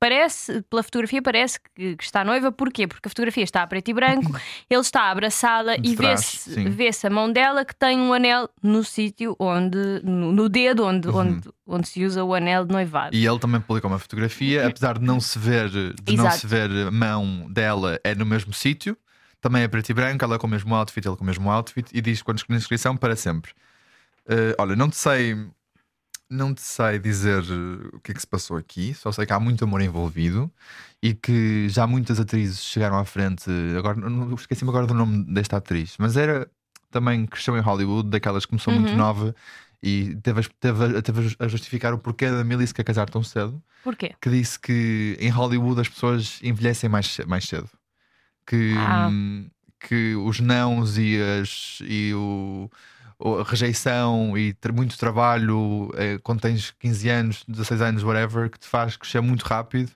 parece, 0.00 0.62
pela 0.62 0.82
fotografia 0.82 1.22
parece 1.22 1.58
que, 1.74 1.96
está 2.00 2.24
noiva, 2.24 2.50
porquê? 2.52 2.86
Porque 2.86 3.06
a 3.06 3.10
fotografia 3.10 3.44
está 3.44 3.62
a 3.62 3.66
preto 3.66 3.88
e 3.88 3.94
branco, 3.94 4.32
ele 4.68 4.80
está 4.80 5.10
abraçada 5.10 5.76
e 5.82 5.94
vê-se 5.94 6.50
vê 6.64 6.90
a 7.04 7.10
mão 7.10 7.32
dela 7.32 7.64
que 7.64 7.74
tem 7.74 7.98
um 8.00 8.12
anel 8.12 8.48
no 8.62 8.82
sítio 8.84 9.36
onde, 9.38 9.78
no, 10.02 10.32
no 10.32 10.48
dedo 10.48 10.84
onde, 10.84 11.08
onde, 11.08 11.48
onde 11.66 11.88
se 11.88 12.04
usa 12.04 12.24
o 12.24 12.34
anel 12.34 12.64
de 12.64 12.72
noivado. 12.72 13.14
Uhum. 13.14 13.22
E 13.22 13.26
ele 13.26 13.38
também 13.38 13.60
publicou 13.60 13.90
uma 13.90 13.98
fotografia, 13.98 14.66
apesar 14.66 14.98
de 14.98 15.04
não 15.04 15.20
se 15.20 15.38
ver, 15.38 15.70
de 15.70 16.16
não 16.16 16.30
se 16.30 16.46
ver 16.46 16.70
a 16.88 16.90
mão 16.90 17.46
dela, 17.50 17.98
é 18.04 18.14
no 18.14 18.26
mesmo 18.26 18.52
sítio. 18.52 18.96
Também 19.46 19.62
é 19.62 19.68
preto 19.68 19.90
e 19.90 19.94
branco, 19.94 20.24
ela 20.24 20.40
com 20.40 20.48
o 20.48 20.50
mesmo 20.50 20.74
outfit, 20.74 21.06
ele 21.06 21.14
com 21.16 21.22
o 21.22 21.26
mesmo 21.26 21.48
outfit, 21.48 21.88
e 21.94 22.00
diz 22.00 22.20
quando 22.20 22.42
na 22.48 22.56
inscrição 22.56 22.96
para 22.96 23.14
sempre. 23.14 23.52
Eh, 24.28 24.56
olha, 24.58 24.74
não 24.74 24.90
te 24.90 24.96
sei, 24.96 25.36
não 26.28 26.52
te 26.52 26.62
sei 26.62 26.98
dizer 26.98 27.44
eh, 27.44 27.96
o 27.96 28.00
que 28.00 28.10
é 28.10 28.14
que 28.14 28.20
se 28.20 28.26
passou 28.26 28.56
aqui, 28.56 28.92
só 28.92 29.12
sei 29.12 29.24
que 29.24 29.32
há 29.32 29.38
muito 29.38 29.62
amor 29.62 29.80
envolvido 29.82 30.50
e 31.00 31.14
que 31.14 31.68
já 31.68 31.86
muitas 31.86 32.18
atrizes 32.18 32.60
chegaram 32.64 32.98
à 32.98 33.04
frente. 33.04 33.48
Agora 33.78 33.96
esqueci-me 34.34 34.68
agora 34.70 34.84
do 34.88 34.94
nome 34.94 35.22
desta 35.32 35.58
atriz, 35.58 35.94
mas 35.96 36.16
era 36.16 36.50
também 36.90 37.24
cresceu 37.24 37.56
em 37.56 37.60
Hollywood, 37.60 38.10
daquelas 38.10 38.44
que 38.46 38.50
começou 38.50 38.72
muito 38.72 38.90
Uhum. 38.90 38.98
nova 38.98 39.36
e 39.80 40.16
teve, 40.24 40.40
a- 40.40 40.44
teve, 40.58 41.02
teve 41.02 41.36
a 41.38 41.46
justificar 41.46 41.94
o 41.94 41.98
porquê 41.98 42.28
da 42.30 42.42
Millie 42.42 42.66
se 42.66 42.74
quer 42.74 42.82
casar 42.82 43.08
tão 43.08 43.22
cedo 43.22 43.62
Porquê? 43.84 44.12
que 44.20 44.28
disse 44.28 44.58
que 44.58 45.16
em 45.20 45.30
Hollywood 45.30 45.80
as 45.80 45.88
pessoas 45.88 46.40
envelhecem 46.42 46.90
mais, 46.90 47.16
mais 47.28 47.44
cedo. 47.46 47.70
Que, 48.46 48.74
Ah. 48.78 49.10
que 49.80 50.14
os 50.14 50.40
nãos 50.40 50.96
e, 50.98 51.18
as, 51.40 51.78
e 51.82 52.12
o, 52.14 52.70
a 53.40 53.48
rejeição 53.48 54.36
e 54.36 54.52
ter 54.54 54.72
muito 54.72 54.96
trabalho 54.98 55.90
eh, 55.94 56.18
quando 56.22 56.40
tens 56.40 56.72
15 56.78 57.08
anos, 57.08 57.44
16 57.48 57.80
anos, 57.80 58.02
whatever, 58.02 58.48
que 58.50 58.58
te 58.58 58.66
faz 58.66 58.96
crescer 58.96 59.20
muito 59.20 59.42
rápido 59.42 59.90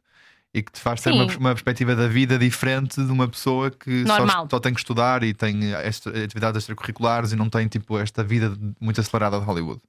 e 0.52 0.62
que 0.62 0.72
te 0.72 0.80
faz 0.80 1.00
ter 1.00 1.10
uma, 1.12 1.26
uma 1.38 1.50
perspectiva 1.50 1.94
da 1.94 2.08
vida 2.08 2.36
diferente 2.38 2.96
de 3.04 3.12
uma 3.12 3.28
pessoa 3.28 3.70
que 3.70 4.04
só, 4.06 4.26
só 4.50 4.58
tem 4.60 4.74
que 4.74 4.80
estudar 4.80 5.22
e 5.22 5.32
tem 5.32 5.72
atividades 6.24 6.58
extracurriculares 6.62 7.30
e 7.32 7.36
não 7.36 7.48
tem 7.48 7.68
tipo 7.68 7.96
esta 7.98 8.24
vida 8.24 8.52
muito 8.80 9.00
acelerada 9.00 9.38
de 9.38 9.44
Hollywood. 9.46 9.80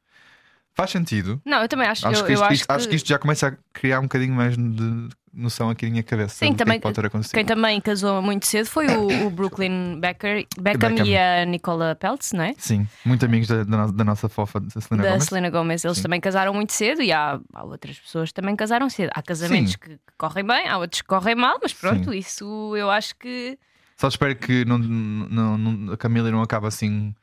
Faz 0.74 0.90
sentido. 0.92 1.42
Não, 1.46 1.62
eu 1.62 1.68
também 1.68 1.88
acho, 1.88 2.08
Acho, 2.08 2.22
eu, 2.22 2.26
que, 2.26 2.34
isto, 2.34 2.44
acho, 2.44 2.54
isto- 2.54 2.66
que, 2.68 2.74
acho 2.74 2.90
que 2.90 2.96
isto 2.96 3.08
já 3.10 3.20
começa 3.20 3.48
a 3.50 3.54
criar 3.74 4.00
um 4.00 4.04
bocadinho 4.04 4.34
mais 4.34 4.56
de 4.58 5.10
noção 5.34 5.70
aqui 5.70 5.86
na 5.86 5.92
minha 5.92 6.04
cabeça. 6.04 6.36
Sim, 6.36 6.48
que 6.48 6.54
é 6.54 6.56
também- 6.66 6.80
que 6.80 6.84
pode 6.84 6.96
ter 6.96 7.06
acontecido. 7.06 7.34
Quem 7.34 7.46
também 7.46 7.80
casou 7.82 8.22
muito 8.22 8.46
cedo 8.46 8.66
foi 8.68 8.88
o, 8.88 9.28
o 9.28 9.30
Brooklyn 9.30 10.00
Becker, 10.00 10.46
Beckham, 10.60 10.90
Beckham. 10.92 11.06
e 11.08 11.18
a 11.18 11.46
Nicola 11.46 11.96
Peltz, 11.96 12.32
não 12.34 12.44
é? 12.44 12.54
Sim, 12.58 12.88
muito 13.06 13.26
amigos 13.26 13.48
da, 13.48 13.64
da 13.64 13.88
da 13.88 14.04
nossa 14.04 14.28
fofa 14.30 14.60
da 14.62 14.70
Selena 14.82 15.04
da 15.04 15.10
Gomez. 15.10 15.24
Selena 15.26 15.50
Gomez. 15.50 15.86
Eles 15.86 15.98
Sim. 15.98 16.04
também 16.04 16.22
casaram 16.22 16.54
muito 16.54 16.72
cedo 16.74 17.02
e 17.02 17.12
há, 17.12 17.40
há 17.54 17.64
outras 17.64 18.00
pessoas 18.00 18.30
que 18.30 18.34
também 18.36 18.56
casaram 18.56 18.90
cedo. 18.90 19.12
Há 19.14 19.22
casamentos 19.22 19.74
Sim. 19.74 19.78
que, 19.80 19.90
que 19.90 20.14
correm 20.18 20.46
bem, 20.46 20.68
há 20.68 20.78
outros 20.78 21.02
que 21.02 21.08
correm 21.08 21.36
mal, 21.36 21.60
mas 21.62 21.74
pronto, 21.74 22.14
isso 22.14 22.76
eu 22.78 22.90
acho 22.90 23.16
que. 23.18 23.58
Só 23.98 24.08
espero 24.08 24.36
que 24.36 24.66
não, 24.66 24.78
não, 24.78 25.58
não- 25.58 25.94
a 25.94 25.98
Camila 25.98 26.32
não 26.32 26.42
acabe 26.42 26.66
assim 26.68 27.14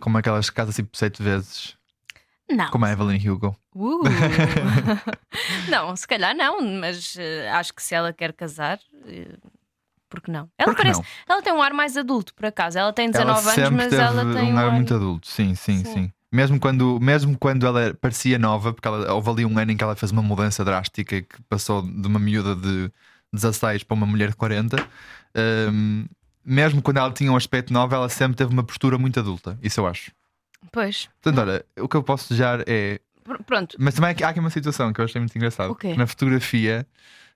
como 0.00 0.16
aquelas 0.16 0.48
casas 0.48 0.74
tipo 0.76 0.96
sete 0.96 1.22
vezes, 1.22 1.76
Não. 2.50 2.68
como 2.70 2.84
a 2.84 2.92
Evelyn 2.92 3.28
Hugo. 3.28 3.56
Uh. 3.74 4.02
não, 5.70 5.94
se 5.96 6.06
calhar 6.06 6.34
não, 6.36 6.60
mas 6.60 7.16
eh, 7.18 7.48
acho 7.50 7.72
que 7.74 7.82
se 7.82 7.94
ela 7.94 8.12
quer 8.12 8.32
casar. 8.32 8.78
eh, 9.06 9.36
porque 10.08 10.30
não? 10.30 10.48
Ela 10.58 10.66
Por 10.70 10.76
que 10.76 10.82
parece. 10.82 11.00
não? 11.00 11.34
Ela 11.34 11.42
tem 11.42 11.52
um 11.52 11.62
ar 11.62 11.72
mais 11.72 11.96
adulto, 11.96 12.32
por 12.34 12.46
acaso. 12.46 12.78
Ela 12.78 12.92
tem 12.92 13.06
ela 13.06 13.12
19 13.12 13.40
anos, 13.40 13.54
sempre 13.54 13.70
mas 13.74 13.92
ela 13.92 14.22
tem 14.34 14.52
um 14.52 14.54
um 14.54 14.58
ar 14.58 14.66
ar. 14.66 14.72
muito 14.72 14.94
adulto. 14.94 15.26
Sim, 15.26 15.54
sim, 15.54 15.78
Sim. 15.84 15.92
sim. 15.92 16.12
Mesmo 16.30 16.58
quando, 16.60 16.98
mesmo 17.00 17.38
quando 17.38 17.66
ela 17.66 17.94
parecia 18.00 18.38
nova, 18.38 18.72
porque 18.72 18.86
ela, 18.88 19.12
houve 19.14 19.30
ali 19.30 19.44
um 19.46 19.56
ano 19.58 19.70
em 19.72 19.76
que 19.76 19.82
ela 19.84 19.94
fez 19.96 20.10
uma 20.12 20.22
mudança 20.22 20.64
drástica 20.64 21.22
que 21.22 21.42
passou 21.48 21.80
de 21.82 22.06
uma 22.06 22.18
miúda 22.18 22.54
de 22.56 22.90
16 23.32 23.84
para 23.84 23.94
uma 23.94 24.06
mulher 24.06 24.30
de 24.30 24.36
40. 24.36 24.76
hum, 25.72 26.06
mesmo 26.44 26.82
quando 26.82 26.98
ela 26.98 27.10
tinha 27.12 27.32
um 27.32 27.36
aspecto 27.36 27.72
novo, 27.72 27.94
ela 27.94 28.08
sempre 28.08 28.36
teve 28.36 28.52
uma 28.52 28.62
postura 28.64 28.98
muito 28.98 29.18
adulta. 29.18 29.58
Isso 29.62 29.80
eu 29.80 29.86
acho. 29.86 30.10
Pois. 30.72 31.08
Portanto, 31.22 31.40
olha, 31.48 31.64
o 31.78 31.88
que 31.88 31.96
eu 31.96 32.02
posso 32.02 32.28
desejar 32.28 32.62
é 32.66 33.00
Pr- 33.22 33.42
Pronto. 33.44 33.76
Mas 33.78 33.94
também 33.94 34.10
há 34.22 34.28
aqui- 34.28 34.40
uma 34.40 34.50
situação 34.50 34.92
que 34.92 35.00
eu 35.00 35.04
achei 35.06 35.18
muito. 35.20 35.34
O 35.70 35.74
quê? 35.74 35.94
Na 35.94 36.06
fotografia 36.06 36.86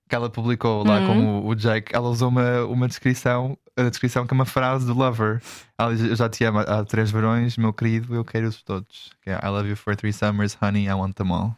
que 0.08 0.14
ela 0.14 0.28
publicou 0.30 0.86
lá 0.86 0.98
Uhum. 1.00 1.06
com 1.06 1.26
o, 1.40 1.48
o 1.48 1.54
Jake, 1.54 1.94
ela 1.94 2.08
usou 2.08 2.28
uma, 2.28 2.64
uma 2.64 2.86
descrição, 2.88 3.56
a 3.76 3.82
descrição 3.88 4.26
que 4.26 4.32
é 4.32 4.36
uma 4.36 4.44
frase 4.44 4.84
do 4.86 4.92
Lover. 4.94 5.40
Ela 5.78 5.94
diz: 5.96 6.04
Eu 6.04 6.16
já 6.16 6.28
te 6.28 6.44
amo 6.44 6.58
há 6.60 6.84
três 6.84 7.10
verões, 7.10 7.56
meu 7.56 7.72
querido, 7.72 8.14
eu 8.14 8.24
quero-os 8.24 8.62
todos. 8.62 9.10
Que 9.22 9.30
é, 9.30 9.34
I 9.42 9.48
love 9.48 9.68
you 9.68 9.76
for 9.76 9.94
three 9.96 10.12
summers, 10.12 10.56
honey, 10.62 10.86
I 10.86 10.92
want 10.94 11.14
them 11.16 11.32
all. 11.32 11.56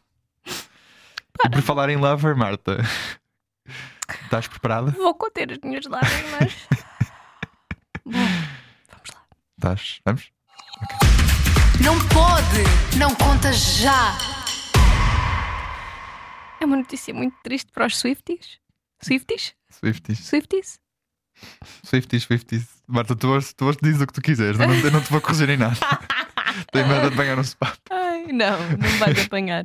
E 1.45 1.49
por 1.51 1.63
falar 1.63 1.89
em 1.91 1.97
Lover, 1.97 2.37
Marta, 2.37 2.79
estás 4.25 4.47
preparada? 4.47 4.91
Vou 4.93 5.15
conter 5.15 5.51
as 5.53 5.59
minhas 5.65 5.87
lágrimas. 5.87 6.55
Bom, 8.05 8.13
vamos 8.13 9.11
lá. 9.15 9.23
Estás? 9.57 10.01
Vamos? 10.05 10.31
Não 11.85 11.97
pode! 12.09 12.99
Não 12.99 13.15
conta 13.15 13.53
já! 13.53 14.17
É 16.61 16.65
uma 16.67 16.77
notícia 16.77 17.13
muito 17.15 17.37
triste 17.43 17.73
para 17.73 17.87
os 17.87 17.97
Swifties. 17.97 18.59
Swifties? 19.03 19.55
Swifties. 19.71 20.19
Swifties? 20.19 20.79
Swifties, 21.83 22.23
Swifties. 22.25 22.69
Marta, 22.87 23.17
tu 23.17 23.29
hoje, 23.29 23.55
tu 23.55 23.65
hoje 23.65 23.79
dizes 23.83 24.03
o 24.03 24.07
que 24.07 24.13
tu 24.13 24.21
quiseres, 24.21 24.61
eu 24.61 24.67
não, 24.67 24.75
eu 24.75 24.91
não 24.91 25.01
te 25.01 25.11
vou 25.11 25.21
corrigir 25.21 25.49
em 25.49 25.57
nada. 25.57 25.77
Tenho 26.71 26.87
medo 26.87 27.09
de 27.09 27.15
apanhar 27.15 27.39
um 27.39 27.43
spam. 27.43 27.73
Ai, 27.91 28.27
não, 28.27 28.59
não 28.77 28.99
vais 28.99 29.19
apanhar. 29.25 29.65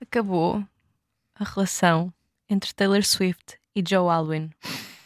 Acabou 0.00 0.64
a 1.38 1.44
relação 1.44 2.12
entre 2.48 2.72
Taylor 2.72 3.04
Swift 3.04 3.58
e 3.76 3.82
Joe 3.86 4.08
Alwyn. 4.10 4.50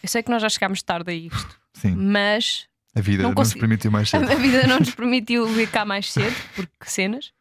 Eu 0.03 0.09
sei 0.09 0.23
que 0.23 0.31
nós 0.31 0.43
já 0.43 0.49
chegámos 0.49 0.83
tarde 0.83 1.11
a 1.11 1.15
isto, 1.15 1.61
Sim, 1.73 1.97
mas 1.97 2.69
a 2.95 3.01
vida 3.01 3.23
Não 3.23 3.31
não, 3.31 3.35
nos 3.35 3.37
consegui- 3.37 3.61
permitiu 3.61 3.91
mais 3.91 4.09
cedo. 4.11 4.25
a 4.31 4.35
vida 4.37 4.67
não 4.67 4.79
nos 4.79 4.95
permitiu 4.95 5.47
vir 5.47 5.69
cá 5.71 5.85
mais 5.85 6.13
cedo, 6.13 6.35
porque 6.55 6.73
cenas. 6.87 7.33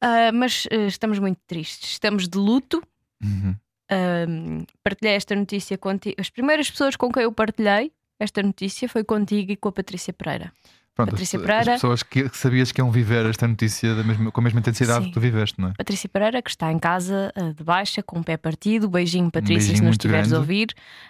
Ah, 0.00 0.30
mas 0.32 0.66
ah, 0.70 0.86
estamos 0.86 1.18
muito 1.18 1.38
tristes, 1.46 1.90
estamos 1.92 2.28
de 2.28 2.38
luto. 2.38 2.82
Uhum. 3.22 3.54
Ahm, 3.90 4.64
partilhei 4.82 5.14
esta 5.14 5.34
notícia 5.36 5.76
contigo. 5.78 6.16
As 6.18 6.30
primeiras 6.30 6.70
pessoas 6.70 6.96
com 6.96 7.10
quem 7.12 7.22
eu 7.24 7.32
partilhei 7.32 7.92
esta 8.18 8.42
notícia 8.42 8.88
foi 8.88 9.04
contigo 9.04 9.52
e 9.52 9.56
com 9.56 9.68
a 9.68 9.72
Patrícia 9.72 10.12
Pereira. 10.12 10.52
Pronto, 10.94 11.10
Patrícia 11.10 11.38
as, 11.38 11.44
Pereira. 11.44 11.72
as 11.74 11.80
pessoas 11.80 12.02
que, 12.04 12.28
que 12.30 12.36
sabias 12.38 12.70
que 12.70 12.80
iam 12.80 12.90
viver 12.90 13.26
esta 13.26 13.48
notícia 13.48 13.92
mesma- 14.04 14.30
com 14.30 14.40
a 14.40 14.44
mesma 14.44 14.60
intensidade 14.60 15.00
Sim. 15.04 15.08
que 15.10 15.14
tu 15.14 15.20
viveste, 15.20 15.60
não 15.60 15.70
é? 15.70 15.72
Patrícia 15.76 16.08
Pereira, 16.08 16.40
que 16.40 16.48
está 16.50 16.70
em 16.70 16.78
casa 16.78 17.32
de 17.56 17.64
baixa, 17.64 18.02
com 18.02 18.20
o 18.20 18.24
pé 18.24 18.36
partido. 18.36 18.88
Beijinho, 18.88 19.30
Patrícia, 19.30 19.56
beijinho 19.56 19.76
se 19.78 19.82
nos 19.82 19.94
estiveres 19.94 20.32
a 20.32 20.38
ouvir. 20.38 20.68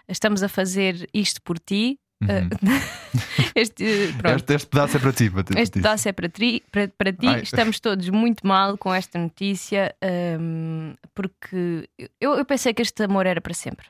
Estamos 0.08 0.42
a 0.42 0.48
fazer 0.48 1.08
isto 1.12 1.42
por 1.42 1.58
ti. 1.58 1.98
Uhum. 2.28 2.80
Este, 3.54 4.12
pronto. 4.18 4.36
este, 4.36 4.54
este 4.54 4.66
pedaço 4.68 4.96
é 4.96 5.00
para 5.00 5.12
ti, 5.12 5.30
Patrícia. 5.30 5.62
Este 5.62 5.72
pedaço 5.74 6.08
é 6.08 6.12
para, 6.12 6.28
tri- 6.28 6.62
para, 6.72 6.88
para 6.88 7.12
ti. 7.12 7.26
Ai. 7.28 7.42
Estamos 7.42 7.78
todos 7.78 8.08
muito 8.08 8.44
mal 8.46 8.76
com 8.76 8.92
esta 8.92 9.18
notícia, 9.18 9.94
hum, 10.40 10.94
porque 11.14 11.88
eu, 12.20 12.34
eu 12.34 12.44
pensei 12.44 12.74
que 12.74 12.82
este 12.82 13.04
amor 13.04 13.26
era 13.26 13.40
para 13.40 13.54
sempre. 13.54 13.86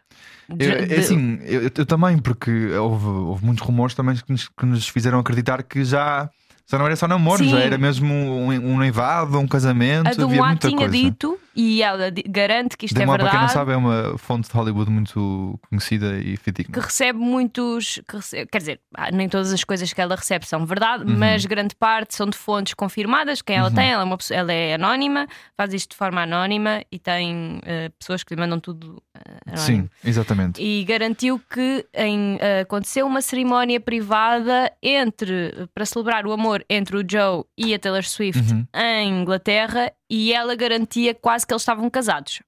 De- 0.49 0.65
Eu, 0.67 0.73
é 0.97 0.99
assim, 0.99 1.39
eu, 1.43 1.63
eu 1.63 1.87
também, 1.87 2.19
porque 2.19 2.51
houve, 2.77 3.07
houve 3.07 3.45
muitos 3.47 3.65
rumores 3.65 3.95
também 3.95 4.15
que 4.17 4.31
nos, 4.31 4.49
que 4.49 4.67
nos 4.67 4.87
fizeram 4.89 5.19
acreditar 5.19 5.63
que 5.63 5.83
já, 5.85 6.29
já 6.71 6.79
não 6.79 6.85
era 6.87 6.97
só 6.97 7.09
namoro, 7.09 7.43
Sim. 7.43 7.51
já 7.51 7.61
era 7.61 7.79
mesmo 7.79 8.13
um, 8.13 8.49
um 8.51 8.77
noivado, 8.77 9.39
um 9.39 9.49
casamento, 9.49 10.09
a 10.09 10.13
do 10.15 10.27
havia 10.27 10.45
muita 10.45 10.69
tinha 10.69 10.79
coisa. 10.81 10.93
dito 10.93 11.39
e 11.57 11.83
ela 11.83 12.11
garante 12.29 12.77
que 12.77 12.87
isto 12.87 12.97
é 12.97 13.01
Demol, 13.01 13.17
para 13.17 13.25
quem 13.31 13.33
não 13.35 13.47
verdade. 13.47 13.53
sabe, 13.53 13.73
é 13.73 13.77
uma 13.77 14.19
fonte 14.19 14.49
de 14.49 14.55
Hollywood 14.55 14.91
muito 14.91 15.59
conhecida 15.69 16.19
e 16.19 16.37
fidedigna. 16.37 16.73
que 16.75 16.81
recebe 16.85 17.19
muitos. 17.19 18.01
Que 18.09 18.17
recebe- 18.17 18.47
quer 18.51 18.59
dizer, 18.59 18.81
ah, 18.95 19.11
nem 19.11 19.29
todas 19.29 19.53
as 19.53 19.63
coisas 19.65 19.93
que 19.93 20.01
ela 20.01 20.17
recebe 20.17 20.47
são 20.47 20.65
verdade, 20.67 21.05
Uhum. 21.05 21.19
mas 21.19 21.45
grande 21.47 21.75
parte 21.75 22.15
são 22.15 22.27
de 22.29 22.37
fontes 22.37 22.75
confirmadas. 22.75 23.41
Quem 23.43 23.57
ela 23.57 23.71
tem, 23.71 23.91
ela 23.91 24.03
é, 24.03 24.05
uma 24.05 24.19
ela 24.31 24.53
é 24.53 24.75
anónima, 24.75 25.27
faz 25.57 25.73
isto 25.75 25.91
de 25.91 25.97
forma 25.97 26.23
anónima 26.23 26.83
e 26.91 26.99
tem 26.99 27.61
eh, 27.65 27.91
pessoas 27.99 28.23
que 28.25 28.35
lhe 28.35 28.41
mandam 28.41 28.59
tudo 28.61 29.03
anónimo. 29.47 29.85
Sim, 29.85 29.91
exatamente. 30.05 30.61
E 30.63 30.85
garantiu 30.85 31.41
que 31.53 31.87
em, 31.95 32.37
eh, 32.41 32.61
aconteceu 32.61 33.07
uma 33.07 33.21
cerimónia 33.23 33.81
privada 33.81 34.73
entre 34.83 35.69
para 35.75 35.85
celebrar 35.87 36.27
o 36.27 36.33
amor 36.33 36.65
entre 36.69 36.97
o 36.97 37.05
Joe 37.09 37.45
e 37.57 37.75
a 37.75 37.79
Taylor 37.79 38.03
Swift 38.05 38.53
Uhum. 38.53 38.67
em 38.75 39.21
Inglaterra 39.23 39.93
e 40.09 40.33
ela 40.33 40.55
garantia 40.55 41.15
quase 41.15 41.47
que 41.47 41.53
eles 41.53 41.63
estavam 41.63 41.89
casados. 41.91 42.43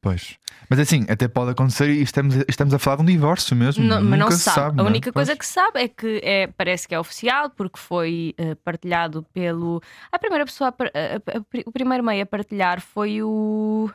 Pois. 0.00 0.36
Mas 0.68 0.78
assim, 0.78 1.04
até 1.08 1.26
pode 1.28 1.50
acontecer 1.50 1.88
e 1.90 2.02
estamos, 2.02 2.36
estamos 2.48 2.72
a 2.74 2.78
falar 2.78 2.96
de 2.96 3.02
um 3.02 3.06
divórcio 3.06 3.56
mesmo. 3.56 3.84
Não- 3.84 4.02
mas 4.02 4.18
não 4.18 4.30
se 4.30 4.38
sabe. 4.38 4.76
não 4.76 4.84
a 4.84 4.88
é? 4.88 4.90
única 4.90 5.12
coisa 5.12 5.30
Pois. 5.32 5.38
que 5.38 5.46
se 5.46 5.52
sabe 5.52 5.80
é 5.82 5.88
que 5.88 6.20
é, 6.22 6.46
parece 6.48 6.86
que 6.86 6.94
é 6.94 7.00
oficial, 7.00 7.50
porque 7.50 7.78
foi 7.78 8.34
eh, 8.38 8.54
partilhado 8.56 9.24
pelo. 9.32 9.80
A 10.12 10.18
primeira 10.18 10.44
pessoa, 10.44 10.68
a 10.70 10.72
a- 10.72 11.38
a- 11.38 11.42
o 11.66 11.72
primeiro 11.72 12.04
meio 12.04 12.22
a 12.22 12.26
partilhar 12.26 12.80
foi 12.80 13.22
o. 13.22 13.90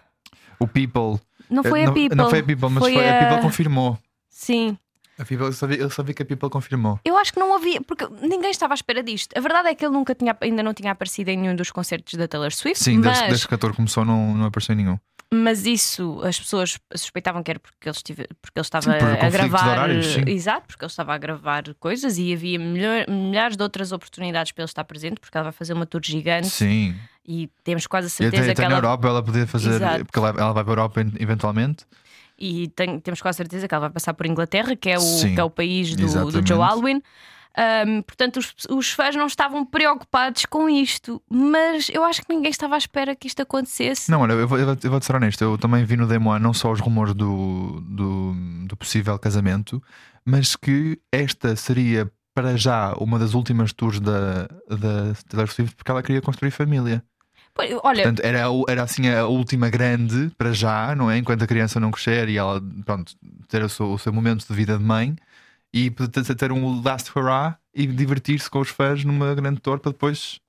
O 0.60 0.68
People. 0.68 1.20
Não 1.50 1.64
foi 1.64 1.82
eh, 1.82 1.84
a 1.84 1.88
não, 1.88 1.94
People. 1.94 2.18
Não 2.18 2.30
foi 2.30 2.40
a 2.40 2.44
People, 2.44 2.70
mas 2.70 2.84
foi, 2.84 3.10
a 3.10 3.20
People 3.20 3.42
confirmou. 3.42 3.98
Sim. 4.30 4.78
A 5.20 5.26
People, 5.26 5.46
eu, 5.48 5.54
só 5.54 5.68
vi, 5.68 5.78
eu 5.80 5.90
só 5.90 6.02
vi 6.02 6.14
que 6.14 6.24
a 6.24 6.26
People 6.26 6.50
confirmou. 6.50 7.00
Eu 7.06 7.18
acho 7.18 7.32
que 7.34 7.40
não 7.40 7.54
havia, 7.56 7.82
porque 7.82 8.08
ninguém 8.22 8.50
estava 8.50 8.74
à 8.74 8.76
espera 8.76 9.04
disto. 9.04 9.38
A 9.38 9.40
verdade 9.42 9.70
é 9.70 9.76
que 9.76 9.86
ele 9.86 9.94
nunca 9.94 10.16
tinha, 10.16 10.36
ainda 10.42 10.64
não 10.64 10.74
tinha 10.74 10.92
aparecido 10.92 11.30
em 11.30 11.38
nenhum 11.38 11.56
dos 11.56 11.70
concertos 11.70 12.14
da 12.16 12.28
Taylor 12.28 12.52
Swift, 12.52 12.84
Sim, 12.84 12.98
mas, 13.00 13.20
desde, 13.22 13.48
que 13.48 13.54
a 13.54 13.56
ator 13.58 13.76
começou 13.76 14.04
não, 14.06 14.34
não 14.36 14.46
apareceu 14.46 14.76
nenhum. 14.76 14.98
mas 15.34 15.66
isso 15.66 16.20
as 16.24 16.40
pessoas 16.40 16.80
suspeitavam 16.96 17.44
que 17.44 17.52
era 17.52 17.60
porque 17.60 17.88
ele, 17.88 17.96
estive, 17.96 18.28
porque 18.42 18.58
ele 18.60 18.66
estava 18.66 18.84
Sim, 18.84 18.98
por 18.98 19.08
a 19.26 19.30
gravar. 19.30 19.68
horários. 19.68 20.18
Exato, 20.26 20.66
porque 20.68 20.84
ele 20.84 20.90
estava 20.92 21.14
a 21.14 21.18
gravar 21.18 21.64
coisas 21.80 22.18
e 22.18 22.34
havia 22.34 22.58
milho- 22.58 23.06
milhares 23.10 23.56
de 23.56 23.62
outras 23.64 23.92
oportunidades 23.92 24.52
para 24.54 24.64
ele 24.64 24.70
estar 24.70 24.84
presente, 24.86 25.20
porque 25.20 25.38
ela 25.38 25.44
vai 25.46 25.54
fazer 25.54 25.74
uma 25.74 25.86
tour 25.86 26.02
gigante 26.04 26.50
Sim. 26.50 26.96
e 27.28 27.48
temos 27.64 27.86
quase 27.86 28.08
a 28.08 28.10
certeza 28.10 28.44
até, 28.44 28.56
que 28.56 28.62
até 28.62 28.70
na 28.70 28.78
ela. 28.78 28.86
Europa 28.88 29.08
ela 29.08 29.22
podia 29.24 29.46
fazer. 29.46 29.70
Exato. 29.72 30.06
Porque 30.06 30.18
ela, 30.20 30.30
ela 30.30 30.54
vai 30.54 30.64
para 30.64 30.72
a 30.74 30.76
Europa 30.76 31.02
eventualmente. 31.20 31.86
E 32.44 32.68
tem- 32.70 33.00
temos 33.00 33.22
quase 33.22 33.38
certeza 33.38 33.68
que 33.68 33.74
ela 33.76 33.82
vai 33.82 33.90
passar 33.92 34.16
por 34.16 34.26
Inglaterra, 34.26 34.76
que 34.76 34.90
é 34.90 34.98
o, 34.98 35.02
Sim, 35.02 35.36
que 35.36 35.40
é 35.40 35.44
o 35.44 35.50
país 35.50 35.96
do, 35.96 36.32
do. 36.32 36.48
Joe 36.48 36.60
Alwyn. 36.62 37.02
Ahm, 37.56 38.02
portanto, 38.04 38.38
os, 38.38 38.56
os 38.70 38.92
fãs 38.92 39.16
não 39.16 39.28
estavam 39.28 39.66
preocupados 39.66 40.46
com 40.46 40.70
isto, 40.70 41.22
mas 41.30 41.90
eu 41.90 42.04
acho 42.04 42.22
que 42.22 42.34
ninguém 42.34 42.50
estava 42.50 42.76
à 42.76 42.78
espera 42.78 43.16
que 43.16 43.28
isto 43.28 43.42
acontecesse. 43.42 44.10
Não, 44.10 44.22
olha, 44.22 44.34
eu 44.34 44.48
vou, 44.48 44.58
eu 44.58 44.66
vou, 44.66 44.78
eu 44.82 44.90
vou 44.90 45.00
te 45.00 45.06
ser 45.06 45.16
honesto. 45.16 45.44
Eu 45.44 45.58
também 45.58 45.84
vi 45.84 45.98
no 45.98 46.08
Demo 46.08 46.38
não 46.40 46.54
só 46.54 46.72
os 46.72 46.80
rumores 46.80 47.14
do, 47.14 47.82
do, 47.82 48.34
do 48.68 48.78
possível 48.78 49.20
casamento, 49.20 49.84
mas 50.26 50.56
que 50.56 51.00
esta 51.12 51.56
seria 51.56 52.10
para 52.34 52.56
já 52.56 52.94
uma 52.94 53.20
das 53.20 53.34
últimas 53.34 53.74
tours 53.74 54.00
da, 54.00 54.44
da 54.70 55.14
Taylor 55.28 55.48
Swift 55.52 55.76
porque 55.76 55.92
ela 55.92 56.02
queria 56.02 56.22
construir 56.22 56.52
família. 56.52 57.04
Olha, 57.84 58.04
Portanto, 58.04 58.22
era, 58.24 58.44
era 58.70 58.84
assim 58.84 59.10
a 59.10 59.26
última 59.28 59.70
grande 59.70 60.32
para 60.38 60.52
já, 60.54 60.96
não 60.96 61.10
é? 61.12 61.18
Enquanto 61.18 61.44
a 61.44 61.48
criança 61.48 61.80
não 61.80 61.92
crescer 61.92 62.30
e 62.30 62.38
ela, 62.38 62.62
pronto, 62.86 63.14
ter 63.48 63.64
o 63.64 63.70
seu, 63.70 63.92
o 63.92 64.00
seu 64.00 64.12
momento 64.14 64.46
de 64.48 64.54
vida 64.54 64.78
de 64.78 64.84
mãe. 64.84 65.16
e 65.74 65.90
poder 65.92 66.24
ter 66.36 66.52
um 66.52 66.82
last 66.82 67.12
hurrah 67.16 67.58
e 67.74 67.86
divertir-se 67.88 68.50
com 68.50 68.60
os 68.60 68.70
fãs 68.70 69.04
numa 69.06 69.34
grande 69.36 69.60
tour 69.62 69.80
para 69.80 69.92
depois. 69.92 70.40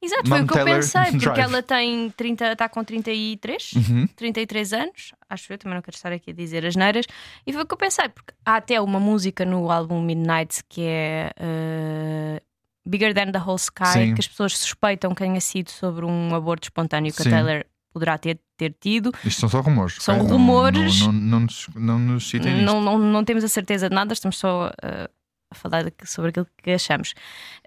Exato, 0.00 0.28
foi 0.28 0.38
Mom 0.38 0.44
o 0.44 0.46
que 0.46 0.52
eu 0.52 0.64
Taylor 0.64 0.80
pensei, 0.80 1.02
porque 1.10 1.18
Drive. 1.24 1.40
ela 1.40 1.62
tem 1.62 2.10
30, 2.10 2.52
está 2.52 2.68
com 2.68 2.84
33, 2.84 3.72
Uhum. 3.72 4.06
33 4.14 4.72
anos, 4.72 5.12
acho 5.28 5.52
eu, 5.52 5.58
também 5.58 5.74
não 5.74 5.82
quero 5.82 5.96
estar 5.96 6.12
aqui 6.12 6.30
a 6.30 6.34
dizer 6.34 6.64
as 6.64 6.76
neiras, 6.76 7.04
e 7.46 7.52
foi 7.52 7.62
o 7.62 7.66
que 7.66 7.74
eu 7.74 7.78
pensei, 7.78 8.08
porque 8.08 8.32
há 8.46 8.56
até 8.56 8.80
uma 8.80 9.00
música 9.00 9.44
no 9.44 9.70
álbum 9.72 10.00
Midnight 10.00 10.62
que 10.68 10.82
é 10.82 11.32
eh, 11.36 12.42
Bigger 12.88 13.12
Than 13.14 13.32
the 13.32 13.38
Whole 13.38 13.56
Sky, 13.56 13.92
Sim. 13.92 14.14
que 14.14 14.20
as 14.20 14.28
pessoas 14.28 14.56
suspeitam 14.56 15.14
que 15.14 15.22
tenha 15.22 15.40
sido 15.40 15.70
sobre 15.70 16.04
um 16.06 16.34
aborto 16.34 16.66
espontâneo 16.66 17.12
que 17.12 17.22
Sim. 17.22 17.28
a 17.28 17.32
Taylor 17.32 17.64
poderá 17.92 18.16
ter, 18.16 18.38
ter 18.56 18.74
tido. 18.80 19.12
Isto 19.24 19.40
são 19.40 19.48
só 19.48 19.60
rumores. 19.60 19.96
São? 20.00 20.18
Não- 20.18 20.26
rumores. 20.26 21.00
Não, 21.00 21.12
não, 21.12 21.20
não, 21.20 21.40
nos, 21.40 21.68
não 21.74 21.98
nos 21.98 22.28
citem. 22.28 22.62
Não, 22.62 22.80
não, 22.80 22.98
não 22.98 23.24
temos 23.24 23.44
a 23.44 23.48
certeza 23.48 23.88
de 23.88 23.94
nada, 23.94 24.12
estamos 24.12 24.38
só 24.38 24.68
uh, 24.68 25.08
a 25.50 25.54
falar 25.54 25.84
sobre 26.04 26.30
aquilo 26.30 26.46
que 26.62 26.70
achamos. 26.70 27.14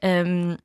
Um, 0.04 0.56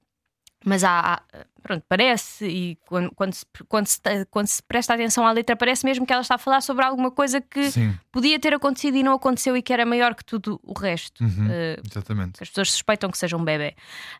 mas 0.67 0.83
há, 0.83 1.15
há- 1.15 1.23
pronto, 1.63 1.85
parece, 1.89 2.47
e 2.47 2.77
quando, 2.87 3.11
quando, 3.15 3.33
se, 3.35 3.45
quando, 3.69 3.87
se, 3.87 4.01
quando 4.31 4.47
se 4.49 4.63
presta 4.63 4.95
atenção 4.95 5.27
à 5.27 5.31
letra, 5.33 5.55
parece 5.57 5.85
mesmo 5.87 6.05
que 6.05 6.13
ela 6.13 6.23
está 6.23 6.35
a 6.35 6.39
falar 6.39 6.61
sobre 6.61 6.85
alguma 6.85 7.11
coisa 7.11 7.41
que 7.41 7.71
Sim, 7.71 7.95
podia 8.13 8.39
ter 8.39 8.53
acontecido 8.55 8.97
e 8.97 9.03
não 9.03 9.13
aconteceu 9.15 9.57
e 9.57 9.63
que 9.63 9.73
era 9.73 9.87
maior 9.87 10.15
que 10.15 10.25
tudo 10.25 10.61
o 10.63 10.79
resto. 10.79 11.23
Uhum. 11.25 11.47
Uh, 11.47 11.83
exatamente. 11.91 12.43
as 12.43 12.49
pessoas 12.49 12.71
suspeitam 12.73 13.11
que 13.11 13.17
seja 13.19 13.37
um 13.37 13.45
bebê. 13.45 13.75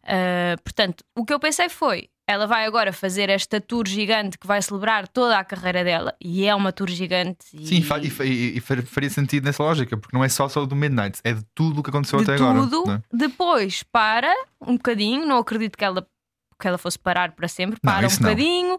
Uh, 0.05 0.61
portanto, 0.63 1.05
o 1.17 1.25
que 1.25 1.33
eu 1.35 1.39
pensei 1.41 1.69
foi: 1.69 2.09
ela 2.29 2.47
vai 2.47 2.67
agora 2.67 2.93
fazer 2.93 3.29
esta 3.31 3.61
tour 3.61 3.87
gigante 3.87 4.37
que 4.39 4.47
vai 4.47 4.61
celebrar 4.61 5.07
toda 5.07 5.39
a 5.39 5.45
carreira 5.45 5.85
dela, 5.85 6.15
e 6.21 6.45
é 6.45 6.55
uma 6.55 6.73
tour 6.73 6.89
gigante. 6.91 7.47
E... 7.55 7.67
Sim, 7.67 7.85
e, 8.03 8.23
e- 8.25 8.57
e 8.57 8.61
fa- 8.61 8.83
faria 8.83 9.11
sentido 9.11 9.45
nessa 9.45 9.63
lógica, 9.63 9.97
porque 9.97 10.17
não 10.17 10.25
é 10.25 10.29
só, 10.29 10.49
só 10.49 10.67
do 10.67 10.75
Midnight, 10.75 11.21
é 11.23 11.33
de 11.35 11.45
tudo 11.55 11.79
o 11.81 11.83
que 11.85 11.91
aconteceu 11.91 12.19
de 12.19 12.25
até 12.25 12.37
tudo, 12.37 12.49
agora. 12.49 12.87
não 12.87 12.95
é? 12.95 13.03
depois 13.13 13.85
para 13.85 14.33
um 14.61 14.73
bocadinho, 14.77 15.25
não 15.25 15.39
acredito 15.39 15.77
que 15.79 15.85
ela, 15.85 16.05
que 16.59 16.67
ela 16.69 16.79
fosse 16.79 16.99
parar 16.99 17.33
para 17.33 17.49
sempre, 17.49 17.79
Não, 17.83 17.93
para 17.93 18.07
um 18.07 18.11
isso 18.11 18.23
não. 18.23 18.31
bocadinho, 18.31 18.79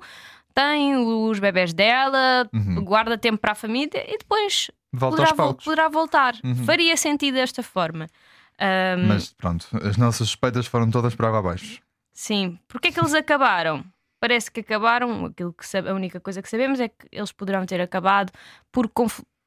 tem 0.53 0.95
os 0.95 1.39
bebés 1.39 1.73
dela, 1.73 2.49
Uhum. 2.53 2.83
guarda 2.83 3.17
tempo 3.17 3.37
para 3.37 3.51
a 3.51 3.55
família 3.55 4.03
e 4.11 4.17
depois 4.17 4.71
Volta 4.91 5.17
poderá, 5.17 5.35
palcos. 5.35 5.63
poderá 5.65 5.89
voltar. 5.89 6.35
Uhum. 6.43 6.55
Faria 6.65 6.97
sentido 6.97 7.35
desta 7.35 7.61
forma. 7.61 8.07
Ahm, 8.59 9.07
Mas 9.07 9.33
pronto, 9.33 9.67
as 9.87 9.97
nossas 9.97 10.27
suspeitas 10.27 10.65
foram 10.65 10.89
todas 10.89 11.13
para 11.13 11.27
água 11.27 11.39
abaixo. 11.39 11.79
Sim, 12.13 12.57
porque 12.67 12.87
é 12.87 12.91
que 12.91 12.99
eles 12.99 13.13
acabaram? 13.15 13.85
Parece 14.19 14.49
que 14.49 14.61
acabaram, 14.61 15.25
aquilo 15.25 15.53
que 15.53 15.67
sabe- 15.67 15.89
a 15.89 15.93
única 15.93 16.19
coisa 16.19 16.41
que 16.41 16.49
sabemos 16.49 16.79
é 16.79 16.87
que 16.89 17.07
eles 17.11 17.31
poderão 17.31 17.63
ter 17.67 17.79
acabado 17.79 18.31
por. 18.71 18.89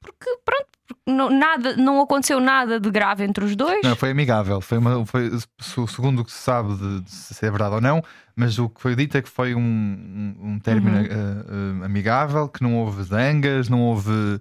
Porque 0.00 0.26
pronto, 0.44 0.66
não, 1.06 1.30
nada, 1.30 1.76
não 1.76 2.00
aconteceu 2.00 2.40
nada 2.40 2.80
de 2.80 2.90
grave 2.90 3.24
entre 3.24 3.44
os 3.44 3.54
dois. 3.54 3.84
Não, 3.84 3.94
foi 3.96 4.10
amigável. 4.10 4.60
Foi, 4.60 4.78
uma, 4.78 5.04
foi 5.06 5.30
se- 5.58 5.86
segundo 5.88 6.20
o 6.20 6.24
que 6.24 6.32
se 6.32 6.38
sabe 6.38 6.74
de, 6.74 7.00
de 7.02 7.10
se 7.10 7.44
é 7.46 7.50
verdade 7.50 7.74
ou 7.76 7.80
não, 7.80 8.02
mas 8.34 8.58
o 8.58 8.68
que 8.68 8.80
foi 8.80 8.94
dito 8.96 9.16
é 9.16 9.22
que 9.22 9.28
foi 9.28 9.54
um, 9.54 9.60
um, 9.60 10.36
um 10.52 10.58
término 10.58 10.96
Uhum. 10.98 11.04
eh, 11.04 11.82
eh, 11.82 11.84
amigável, 11.84 12.48
que 12.48 12.62
não 12.62 12.76
houve 12.78 13.02
zangas, 13.04 13.68
não 13.68 13.80
houve 13.82 14.40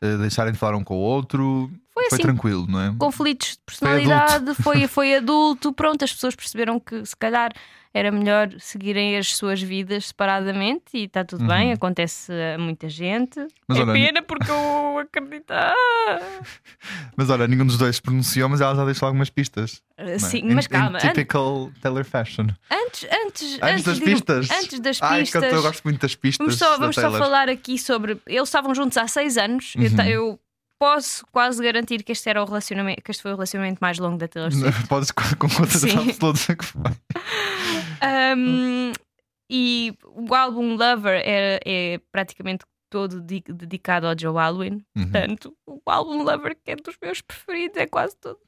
eh, 0.00 0.16
deixarem 0.18 0.52
de 0.52 0.58
falar 0.58 0.76
um 0.76 0.84
com 0.84 0.94
o 0.94 1.00
outro. 1.00 1.70
Foi 1.94 2.06
assim, 2.06 2.22
tranquilo, 2.22 2.66
não 2.68 2.80
é? 2.80 2.94
conflitos 2.98 3.52
de 3.52 3.58
personalidade, 3.64 4.54
foi, 4.56 4.86
foi 4.88 5.14
adulto, 5.16 5.72
pronto, 5.72 6.04
as 6.04 6.12
pessoas 6.12 6.34
perceberam 6.34 6.80
que 6.80 7.06
se 7.06 7.16
calhar 7.16 7.52
era 7.96 8.10
melhor 8.10 8.52
seguirem 8.58 9.16
as 9.16 9.36
suas 9.36 9.62
vidas 9.62 10.06
separadamente 10.08 10.82
e 10.94 11.04
está 11.04 11.24
tudo 11.24 11.46
bem, 11.46 11.72
acontece 11.72 12.32
a 12.32 12.58
muita 12.58 12.88
gente. 12.88 13.38
Uhum. 13.38 13.46
Mas 13.68 13.78
é 13.78 13.82
olha, 13.82 13.92
pena 13.92 14.22
porque 14.22 14.50
eu 14.50 14.98
acreditava. 14.98 15.74
Mas 17.16 17.30
olha, 17.30 17.46
nenhum 17.46 17.64
dos 17.64 17.78
dois 17.78 17.96
se 17.96 18.02
pronunciou, 18.02 18.48
mas 18.48 18.60
ela 18.60 18.74
já 18.74 18.84
deixou 18.84 19.06
algumas 19.06 19.30
pistas. 19.30 19.80
não 19.96 20.06
é? 20.08 20.18
Sim, 20.18 20.42
mas 20.52 20.66
em 20.66 20.68
calma, 20.68 20.98
an- 20.98 21.00
typical 21.00 21.70
Taylor 21.80 22.04
fashion. 22.04 22.48
antes, 22.70 23.06
antes, 23.24 23.58
Antes 23.62 23.84
das 23.84 23.98
de- 23.98 24.04
pistas. 24.04 24.50
Antes 24.50 24.80
das 24.80 25.00
Ai, 25.02 25.20
pistas. 25.20 25.42
eu, 25.44 25.50
eu 25.50 25.62
gosto 25.62 25.82
muito 25.84 26.00
das 26.00 26.14
pistas. 26.16 26.44
Vamos 26.44 26.58
só, 26.58 26.76
vamos 26.78 26.96
só 26.96 27.10
falar 27.12 27.48
aqui 27.48 27.78
sobre. 27.78 28.20
Eles 28.26 28.48
estavam 28.48 28.74
juntos 28.74 28.98
há 28.98 29.06
seis 29.06 29.38
anos. 29.38 29.74
Eu 29.76 29.82
Uhum. 29.82 29.96
ta- 29.96 30.08
Eu, 30.08 30.40
posso 30.84 31.24
quase 31.32 31.62
garantir 31.62 32.02
que 32.02 32.12
este 32.12 32.28
era 32.28 32.42
o 32.42 32.44
relacionamento, 32.44 33.02
que 33.02 33.10
este 33.10 33.22
foi 33.22 33.32
o 33.32 33.36
relacionamento 33.36 33.78
mais 33.80 33.98
longo 33.98 34.18
da 34.18 34.28
Taylor 34.28 34.52
Swift. 34.52 34.86
Podes 34.88 35.10
com 35.10 35.22
contas 35.48 35.82
absolutas 35.82 36.46
que 36.46 36.64
foi. 36.64 36.82
Um, 38.36 38.92
e 39.50 39.94
o 40.04 40.34
álbum 40.34 40.76
Lover 40.76 41.20
é, 41.24 41.60
é 41.64 42.00
praticamente 42.12 42.64
todo 42.90 43.20
di- 43.20 43.42
dedicado 43.48 44.06
ao 44.06 44.14
Joe 44.18 44.36
Alwyn. 44.38 44.74
Uhum. 44.96 45.02
Portanto, 45.02 45.56
o 45.66 45.80
álbum 45.86 46.22
Lover, 46.22 46.56
que 46.62 46.70
é 46.72 46.76
dos 46.76 46.96
meus 47.02 47.20
preferidos, 47.20 47.76
é 47.78 47.86
quase 47.86 48.16
todo. 48.16 48.38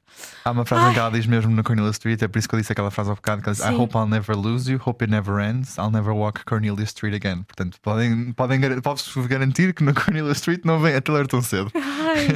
Há 0.43 0.51
uma 0.51 0.65
frase 0.65 0.89
em 0.89 0.93
que 0.93 0.99
ela 0.99 1.11
diz 1.11 1.25
mesmo 1.25 1.53
na 1.55 1.61
Cornelia 1.63 1.91
Street, 1.91 2.21
é 2.21 2.27
por 2.27 2.39
isso 2.39 2.47
que 2.47 2.55
eu 2.55 2.59
disse 2.59 2.71
aquela 2.71 2.89
frase 2.91 3.09
ao 3.09 3.15
bocado: 3.15 3.41
que 3.41 3.49
ela 3.49 3.55
diz, 3.55 3.65
I 3.65 3.73
hope 3.73 3.95
I'll 3.97 4.07
never 4.07 4.35
lose 4.35 4.71
you, 4.71 4.79
hope 4.83 5.03
it 5.03 5.11
never 5.11 5.39
ends, 5.39 5.77
I'll 5.77 5.91
never 5.91 6.13
walk 6.13 6.43
Cornelia 6.45 6.83
Street 6.85 7.13
again. 7.13 7.43
Portanto, 7.43 7.77
podem, 7.81 8.31
podem 8.33 8.59
posso-vos 8.81 9.27
garantir 9.27 9.73
que 9.73 9.83
na 9.83 9.93
Cornelia 9.95 10.31
Street 10.33 10.61
não 10.63 10.79
vem 10.79 10.95
a 10.95 11.01
Taylor 11.01 11.27
tão 11.27 11.41
cedo. 11.41 11.71
Ai, 11.75 12.27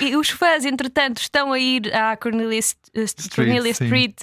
e 0.00 0.16
os 0.16 0.30
fãs, 0.30 0.64
entretanto, 0.64 1.18
estão 1.18 1.52
a 1.52 1.58
ir 1.58 1.94
à 1.94 2.16
Cornelia, 2.16 2.60
eh, 2.94 3.04
Cornelia 3.34 3.74
sim. 3.74 3.84
Street, 3.84 4.14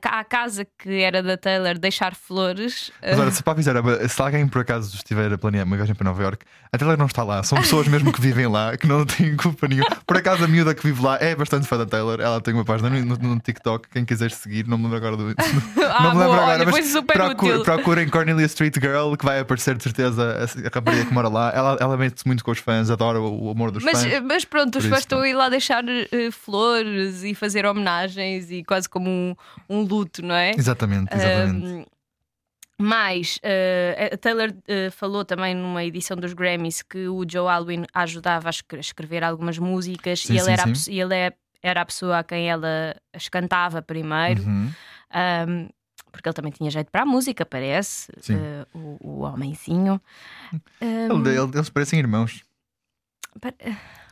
ca- 0.00 0.18
à 0.20 0.24
casa 0.24 0.66
que 0.78 1.00
era 1.00 1.22
da 1.22 1.36
Taylor, 1.36 1.78
deixar 1.78 2.14
flores. 2.14 2.90
Mas 3.00 3.18
olha, 3.18 3.30
se 3.30 3.42
para 3.42 3.52
avisar, 3.52 3.76
se 4.08 4.22
alguém 4.22 4.46
por 4.48 4.60
acaso 4.62 4.94
estiver 4.96 5.32
a 5.32 5.38
planear 5.38 5.64
uma 5.66 5.76
viagem 5.76 5.94
para 5.94 6.04
Nova 6.04 6.22
York, 6.22 6.44
a 6.72 6.78
Taylor 6.78 6.96
não 6.98 7.06
está 7.06 7.22
lá, 7.22 7.42
são 7.42 7.58
pessoas 7.58 7.86
mesmo 7.88 8.12
que 8.12 8.20
vivem 8.20 8.46
lá, 8.46 8.76
que 8.76 8.86
não 8.86 9.04
têm 9.06 9.36
culpa 9.36 9.68
nenhuma. 9.68 9.88
Por 10.06 10.16
acaso 10.16 10.44
a 10.44 10.48
miúda 10.48 10.74
que 10.74 10.82
vive 10.84 11.02
lá 11.02 11.16
é 11.20 11.34
bastante 11.34 11.66
fã 11.68 11.78
da 11.78 11.86
Taylor, 11.86 12.20
ela 12.20 12.40
tem 12.40 12.52
uma 12.54 12.64
página 12.64 12.88
no, 12.90 13.16
no- 13.16 13.40
TikTok, 13.40 13.88
quem 13.90 14.04
quiser 14.04 14.30
seguir, 14.30 14.66
não 14.66 14.76
me 14.78 14.84
lembro 14.84 14.96
agora 14.98 15.16
do. 15.16 15.34
Ah, 15.90 16.02
não 16.02 16.10
me 16.14 16.18
lembro 16.18 16.24
boa, 16.24 16.36
agora, 16.36 16.52
olha, 16.52 16.64
mas 16.64 16.70
foi 16.74 16.82
super 16.82 17.20
útil. 17.22 17.62
procurem 17.62 18.08
Cornelia 18.08 18.46
Street 18.46 18.74
Girl, 18.80 19.14
que 19.16 19.24
vai 19.24 19.40
aparecer 19.40 19.76
de 19.76 19.82
certeza 19.82 20.44
a, 20.44 20.68
rapariga 20.74 21.04
que 21.06 21.12
mora 21.14 21.28
lá. 21.28 21.52
Ela, 21.54 21.76
ela 21.80 21.96
mete-se 21.96 22.26
muito 22.26 22.42
com 22.44 22.50
os 22.50 22.58
fãs, 22.58 22.90
adora 22.90 23.20
o, 23.20 23.50
amor 23.50 23.70
dos 23.70 23.84
Mas, 23.84 24.02
fãs. 24.02 24.22
mas 24.22 24.44
pronto, 24.44 24.76
os 24.78 24.84
Por 24.84 24.88
fãs 24.90 24.98
isso, 24.98 25.06
estão 25.06 25.20
a 25.20 25.28
ir 25.28 25.34
lá 25.34 25.48
deixar 25.48 25.84
eh, 25.88 26.30
flores 26.30 27.22
e 27.24 27.34
fazer 27.34 27.66
homenagens 27.66 28.50
e 28.50 28.64
quase 28.64 28.88
como 28.88 29.08
um, 29.10 29.34
um 29.68 29.82
luto, 29.82 30.22
não 30.24 30.34
é? 30.34 30.52
Exatamente, 30.56 31.14
exatamente. 31.14 31.66
Um, 31.66 31.84
mas 32.80 33.40
eh, 33.42 34.10
a 34.12 34.16
Taylor 34.16 34.52
eh, 34.68 34.88
falou 34.90 35.24
também 35.24 35.52
numa 35.52 35.84
edição 35.84 36.16
dos 36.16 36.32
Grammys 36.32 36.80
que 36.80 37.08
o 37.08 37.24
Joe 37.28 37.48
Alwyn 37.48 37.84
a 37.92 38.02
ajudava 38.02 38.48
a 38.48 38.50
escre- 38.50 38.78
a 38.78 38.80
escrever 38.80 39.24
algumas 39.24 39.58
músicas 39.58 40.20
Sim, 40.20 40.34
e 40.34 40.36
ele, 40.36 40.44
sim, 40.44 40.50
era, 40.52 40.74
sim. 40.76 40.92
e 40.92 41.00
ele 41.00 41.14
é- 41.14 41.32
era 41.62 41.80
a 41.82 41.84
pessoa 41.86 42.18
a 42.18 42.24
quem 42.24 42.48
ela 42.50 42.94
as 43.12 43.28
cantava 43.28 43.82
primeiro, 43.82 44.42
Uhum. 44.42 44.72
um, 45.48 45.68
porque 46.12 46.28
ele 46.28 46.34
também 46.34 46.52
tinha 46.52 46.70
jeito 46.70 46.90
para 46.90 47.02
a 47.02 47.06
música, 47.06 47.44
parece, 47.44 48.10
eh, 48.30 48.66
o, 48.74 48.96
o 49.00 49.20
homenzinho. 49.22 50.00
Um, 50.80 51.20
Ele- 51.20 51.38
ele- 51.38 51.50
eles 51.54 51.68
parecem 51.68 51.98
irmãos. 51.98 52.42
pa- 53.40 53.52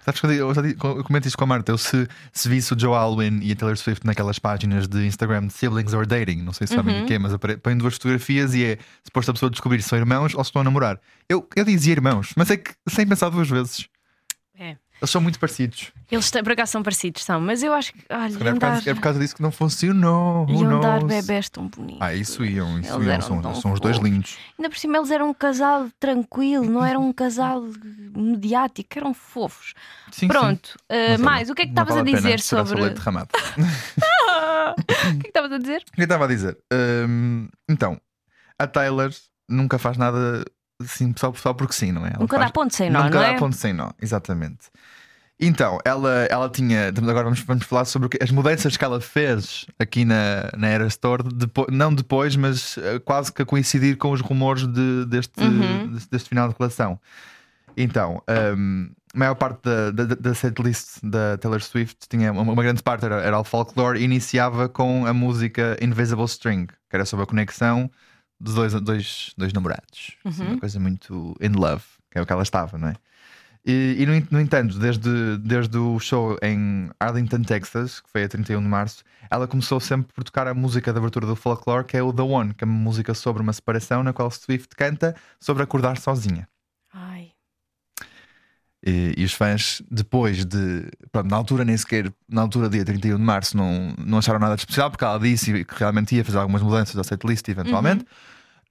Sabes 0.04 0.20
que 0.20 0.26
eu, 0.28 0.52
eu, 0.52 1.02
comento 1.04 1.26
isto 1.26 1.36
com 1.36 1.42
a 1.42 1.46
Marta. 1.48 1.72
Eu 1.72 1.78
se, 1.78 2.06
se 2.32 2.48
visse 2.48 2.72
o 2.72 2.78
Joe 2.78 2.94
Alwyn 2.94 3.40
e 3.42 3.50
a 3.50 3.56
Taylor 3.56 3.76
Swift 3.76 4.06
naquelas 4.06 4.38
páginas 4.38 4.86
de 4.86 5.04
Instagram 5.04 5.48
de 5.48 5.52
siblings 5.52 5.92
or 5.94 6.06
dating, 6.06 6.42
não 6.42 6.52
sei 6.52 6.68
se 6.68 6.74
sabem 6.76 6.98
Uhum. 6.98 7.02
o 7.02 7.06
que 7.08 7.14
é, 7.14 7.18
mas 7.18 7.32
põem 7.60 7.76
duas 7.76 7.94
fotografias 7.94 8.54
e 8.54 8.64
é 8.64 8.78
suposto 9.02 9.32
a 9.32 9.34
pessoa 9.34 9.50
descobrir 9.50 9.82
se 9.82 9.88
são 9.88 9.98
irmãos 9.98 10.32
ou 10.32 10.44
se 10.44 10.48
estão 10.50 10.60
a 10.60 10.64
namorar. 10.64 11.00
Eu, 11.28 11.48
eu 11.56 11.64
dizia 11.64 11.90
irmãos, 11.92 12.32
mas 12.36 12.48
é 12.52 12.56
que 12.56 12.72
sem 12.88 13.04
pensar 13.04 13.30
duas 13.30 13.48
vezes. 13.50 13.88
É. 14.56 14.76
Eles 15.00 15.10
são 15.10 15.20
muito 15.20 15.38
parecidos. 15.38 15.92
Eles 16.10 16.30
por 16.30 16.52
acaso 16.52 16.72
são 16.72 16.82
parecidos, 16.82 17.22
são, 17.22 17.38
mas 17.40 17.62
eu 17.62 17.72
acho 17.74 17.92
que 17.92 18.02
olha, 18.10 18.30
Se 18.30 18.38
calhar 18.38 18.54
é 18.54 18.54
por, 18.54 18.60
causa, 18.60 18.90
é 18.90 18.94
por 18.94 19.00
causa 19.00 19.18
disso 19.18 19.36
que 19.36 19.42
não 19.42 19.50
funcionou. 19.50 20.48
Iam 20.48 20.80
dar 20.80 21.04
bebés 21.04 21.50
tão 21.50 21.68
bonitos. 21.68 22.00
Ah, 22.00 22.14
isso 22.14 22.44
iam, 22.44 22.80
isso 22.80 22.94
Eles 22.94 23.06
iam. 23.06 23.20
São, 23.42 23.54
são 23.54 23.72
os 23.72 23.80
dois 23.80 23.98
lindos. 23.98 24.38
Ainda 24.58 24.70
por 24.70 24.78
cima 24.78 24.96
eles 24.96 25.10
eram 25.10 25.28
um 25.28 25.34
casal 25.34 25.88
tranquilo, 26.00 26.64
não 26.64 26.84
eram 26.84 27.06
um 27.06 27.12
casal 27.12 27.62
mediático, 28.16 28.88
eram 28.96 29.12
fofos. 29.12 29.74
Sim, 30.10 30.28
Pronto, 30.28 30.68
sim. 30.70 30.96
uh, 30.96 31.12
olha, 31.12 31.18
mais, 31.18 31.50
o 31.50 31.54
que 31.54 31.62
é 31.62 31.64
que 31.66 31.72
estavas 31.72 31.94
vale 31.94 32.12
a 32.12 32.16
dizer 32.16 32.40
sobre. 32.40 32.80
leite 32.80 32.94
derramado. 32.94 33.28
o 34.78 34.82
que 34.82 34.94
é 34.94 35.20
que 35.20 35.28
estavas 35.28 35.52
a 35.52 35.58
dizer? 35.58 35.82
O 35.88 35.92
que 35.92 36.00
eu 36.00 36.04
estava 36.04 36.24
a 36.24 36.28
dizer? 36.28 36.56
Hum, 36.72 37.48
então, 37.68 38.00
a 38.58 38.66
Taylor 38.66 39.10
nunca 39.48 39.78
faz 39.78 39.96
nada 39.98 40.44
assim 40.82 41.12
só, 41.16 41.32
só 41.34 41.52
porque 41.54 41.72
sim, 41.74 41.92
não 41.92 42.04
é? 42.06 42.10
Ela 42.10 42.18
Nunca 42.20 42.36
dá 42.36 42.42
faz- 42.44 42.52
ponto 42.52 42.74
sem 42.74 42.90
nó, 42.90 43.04
Nunca 43.04 43.14
não 43.14 43.20
dá 43.22 43.28
é? 43.32 43.38
ponto 43.38 43.56
sem 43.56 43.72
nó, 43.72 43.90
exatamente. 44.00 44.66
Então, 45.38 45.78
ela, 45.84 46.26
ela 46.30 46.48
tinha. 46.48 46.88
Agora 46.88 47.24
vamos, 47.24 47.40
vamos 47.40 47.66
falar 47.66 47.84
sobre 47.84 48.08
as 48.22 48.30
mudanças 48.30 48.74
que 48.76 48.82
ela 48.84 49.00
fez 49.02 49.66
aqui 49.78 50.02
na, 50.04 50.50
na 50.56 50.66
Era 50.68 50.86
Store, 50.86 51.22
depo- 51.22 51.66
não 51.70 51.94
depois, 51.94 52.34
mas 52.36 52.78
eh, 52.78 52.98
quase 53.00 53.30
que 53.30 53.42
a 53.42 53.44
coincidir 53.44 53.98
com 53.98 54.12
os 54.12 54.22
rumores 54.22 54.66
de- 54.66 55.04
deste, 55.04 55.38
Uhum. 55.42 55.92
deste, 55.92 56.10
deste 56.10 56.28
final 56.30 56.48
de 56.48 56.54
relação. 56.58 56.98
Então, 57.76 58.22
hum, 58.56 58.90
a 59.14 59.18
maior 59.18 59.34
parte 59.34 59.60
da, 59.62 59.90
da, 59.90 60.04
da 60.14 60.34
setlist 60.34 61.00
da 61.02 61.36
Taylor 61.36 61.60
Swift 61.62 62.08
tinha 62.08 62.32
uma, 62.32 62.40
uma 62.40 62.62
grande 62.62 62.82
parte 62.82 63.04
era, 63.04 63.16
era 63.16 63.38
o 63.38 63.44
folklore 63.44 64.00
e 64.00 64.04
iniciava 64.04 64.68
com 64.70 65.04
a 65.04 65.12
música 65.12 65.76
Invisible 65.82 66.24
String, 66.24 66.66
que 66.66 66.96
era 66.96 67.04
sobre 67.04 67.24
a 67.24 67.26
conexão 67.26 67.90
dos 68.38 68.54
dois, 68.54 68.72
dois, 68.80 69.32
dois 69.36 69.52
namorados. 69.52 70.16
Assim, 70.24 70.42
Uhum. 70.42 70.48
uma 70.52 70.58
coisa 70.60 70.78
muito 70.80 71.34
in 71.40 71.52
love, 71.52 71.84
que 72.10 72.18
é 72.18 72.22
o 72.22 72.26
que 72.26 72.32
ela 72.32 72.42
estava, 72.42 72.76
não 72.78 72.88
é? 72.88 72.94
E, 73.68 73.96
e, 73.98 74.06
no, 74.06 74.12
no 74.30 74.40
entanto, 74.40 74.78
desde, 74.78 75.38
desde 75.38 75.76
o 75.76 75.98
show 75.98 76.38
em 76.40 76.88
Arlington, 77.00 77.42
Texas, 77.42 77.98
que 78.00 78.08
foi 78.08 78.22
a 78.22 78.28
31 78.28 78.60
de 78.62 78.68
março, 78.68 79.02
ela 79.28 79.48
começou 79.48 79.80
sempre 79.80 80.12
por 80.14 80.22
tocar 80.22 80.46
a 80.46 80.54
música 80.54 80.92
de 80.92 80.98
abertura 80.98 81.26
do 81.26 81.34
folklore, 81.34 81.84
que 81.84 81.96
é 81.96 82.02
o 82.02 82.12
The 82.12 82.22
One, 82.22 82.54
que 82.54 82.62
é 82.62 82.66
uma 82.66 82.78
música 82.78 83.12
sobre 83.12 83.42
uma 83.42 83.52
separação, 83.52 84.04
na 84.04 84.12
qual 84.12 84.30
Swift 84.30 84.68
canta 84.76 85.16
sobre 85.40 85.64
acordar 85.64 85.96
sozinha. 85.98 86.48
Ai. 86.94 87.32
E, 88.86 89.14
e 89.16 89.24
os 89.24 89.32
fãs, 89.32 89.82
depois 89.90 90.44
de. 90.44 90.88
Pronto, 91.10 91.28
na 91.28 91.36
altura, 91.36 91.64
nem 91.64 91.76
sequer, 91.76 92.12
na 92.28 92.42
altura, 92.42 92.68
dia 92.68 92.84
31 92.84 93.16
de 93.16 93.22
março, 93.22 93.56
não, 93.56 93.92
não 93.98 94.18
acharam 94.18 94.38
nada 94.38 94.54
de 94.54 94.60
especial, 94.60 94.88
porque 94.92 95.04
ela 95.04 95.18
disse 95.18 95.64
que 95.64 95.74
realmente 95.76 96.14
ia 96.14 96.24
fazer 96.24 96.38
algumas 96.38 96.62
mudanças 96.62 96.96
ao 96.96 97.02
setlist 97.02 97.48
eventualmente. 97.48 98.04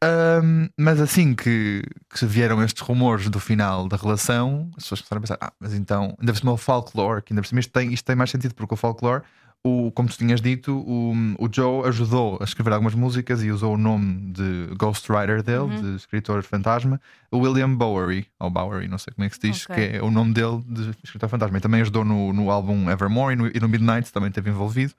Ahm, 0.02 0.70
mas 0.78 1.02
assim 1.02 1.34
que, 1.34 1.82
que 2.14 2.26
vieram 2.26 2.64
estes 2.64 2.82
rumores 2.82 3.30
do 3.30 3.40
final 3.42 3.90
da 3.90 3.98
relação, 3.98 4.70
as 4.78 4.84
pessoas 4.84 5.02
começaram 5.02 5.20
a 5.20 5.22
pensar: 5.22 5.38
ah, 5.42 5.54
mas 5.60 5.74
então, 5.74 6.16
ainda 6.18 6.32
por 6.32 6.40
cima 6.40 6.52
o 6.54 6.58
folklore, 6.58 7.22
que 7.22 7.34
ainda 7.34 7.42
por 7.42 7.48
cima 7.48 7.60
isto 7.60 7.74
tem, 7.74 7.94
isto 7.94 8.06
tem 8.06 8.16
mais 8.16 8.30
sentido, 8.30 8.56
porque 8.56 8.74
o 8.74 8.78
folklore, 8.78 9.22
o, 9.68 9.92
como 9.92 10.08
tu 10.08 10.16
tinhas 10.18 10.40
dito, 10.42 10.78
o, 10.78 11.12
o 11.40 11.50
Joe 11.52 11.88
ajudou 11.88 12.38
a 12.40 12.44
escrever 12.44 12.72
algumas 12.74 12.94
músicas 12.94 13.42
e 13.44 13.50
usou 13.50 13.74
o 13.74 13.78
nome 13.78 14.32
de 14.32 14.68
ghostwriter 14.78 15.42
dele, 15.42 15.82
de 15.82 15.96
escritor 15.96 16.44
fantasma, 16.44 17.02
o 17.32 17.40
William 17.40 17.74
Bowery, 17.74 18.28
ou 18.40 18.50
Bowery, 18.52 18.88
não 18.88 19.00
sei 19.00 19.12
como 19.14 19.26
é 19.26 19.30
que 19.30 19.36
se 19.36 19.42
diz, 19.42 19.66
Ok. 19.66 19.76
que 19.76 19.98
é 19.98 20.04
o 20.04 20.12
nome 20.12 20.34
dele 20.34 20.62
de 20.68 20.92
escritor 21.04 21.28
fantasma. 21.30 21.58
E 21.58 21.62
também 21.62 21.82
ajudou 21.82 22.06
no, 22.06 22.32
no 22.32 22.52
álbum 22.52 22.90
Evermore 22.92 23.34
e 23.34 23.36
no, 23.36 23.48
e 23.48 23.60
no 23.60 23.68
Midnight, 23.68 24.14
também 24.14 24.30
esteve 24.30 24.52
envolvido. 24.52 24.94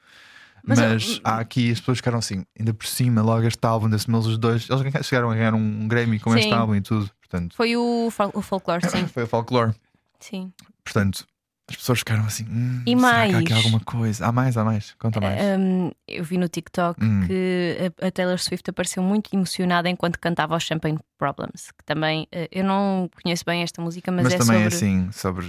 Mas 0.66 0.80
Mas, 0.80 1.14
eu- 1.14 1.20
há 1.22 1.38
aqui 1.38 1.70
as 1.70 1.78
pessoas 1.78 1.98
ficaram 1.98 2.18
assim, 2.18 2.44
ainda 2.58 2.74
por 2.74 2.86
cima, 2.88 3.22
logo 3.22 3.46
este 3.46 3.64
álbum 3.64 3.88
desse 3.88 4.10
meus 4.10 4.26
os 4.26 4.36
dois, 4.36 4.68
eles 4.68 5.06
chegaram 5.06 5.30
a 5.30 5.34
ganhar 5.36 5.54
um 5.54 5.86
Grammy 5.86 6.18
com 6.18 6.36
este 6.36 6.48
Sim. 6.48 6.54
álbum 6.54 6.74
e 6.74 6.80
tudo, 6.80 7.08
portanto, 7.20 7.54
Foi 7.54 7.76
o, 7.76 8.08
o 8.34 8.42
folclore, 8.42 8.82
sim. 8.90 9.06
foi 9.14 9.22
o 9.22 9.26
folklore. 9.28 9.72
sim. 10.18 10.52
Portanto, 10.82 11.24
as 11.68 11.76
pessoas 11.76 11.98
ficaram 11.98 12.24
assim, 12.24 12.44
hum, 12.44 12.82
E 12.86 12.96
será 12.96 13.26
que 13.28 13.34
há 13.34 13.38
aqui 13.38 13.52
mais? 13.52 13.64
alguma 13.64 13.80
coisa? 13.80 14.26
Há 14.26 14.30
mais, 14.32 14.56
há 14.56 14.64
mais, 14.64 14.94
conta 14.98 15.20
mais. 15.20 15.40
Um, 15.58 15.90
eu 16.06 16.22
vi 16.24 16.38
no 16.38 16.48
TikTok 16.48 17.02
Hum. 17.04 17.26
que 17.26 17.92
a, 18.00 18.10
Taylor 18.10 18.38
Swift 18.38 18.70
apareceu 18.70 19.02
muito 19.02 19.34
emocionada 19.34 19.88
enquanto 19.88 20.18
cantava 20.20 20.54
o 20.54 20.60
Champagne 20.60 20.98
Problems. 21.18 21.72
Que 21.72 21.84
também 21.84 22.28
eh, 22.30 22.48
eu 22.52 22.62
não 22.64 23.10
conheço 23.22 23.44
bem 23.44 23.62
esta 23.62 23.82
música, 23.82 24.12
mas, 24.12 24.24
Mas, 24.24 24.34
é 24.34 24.38
também 24.38 24.62
sobre. 24.62 24.74
assim, 24.76 25.10
sobre 25.12 25.46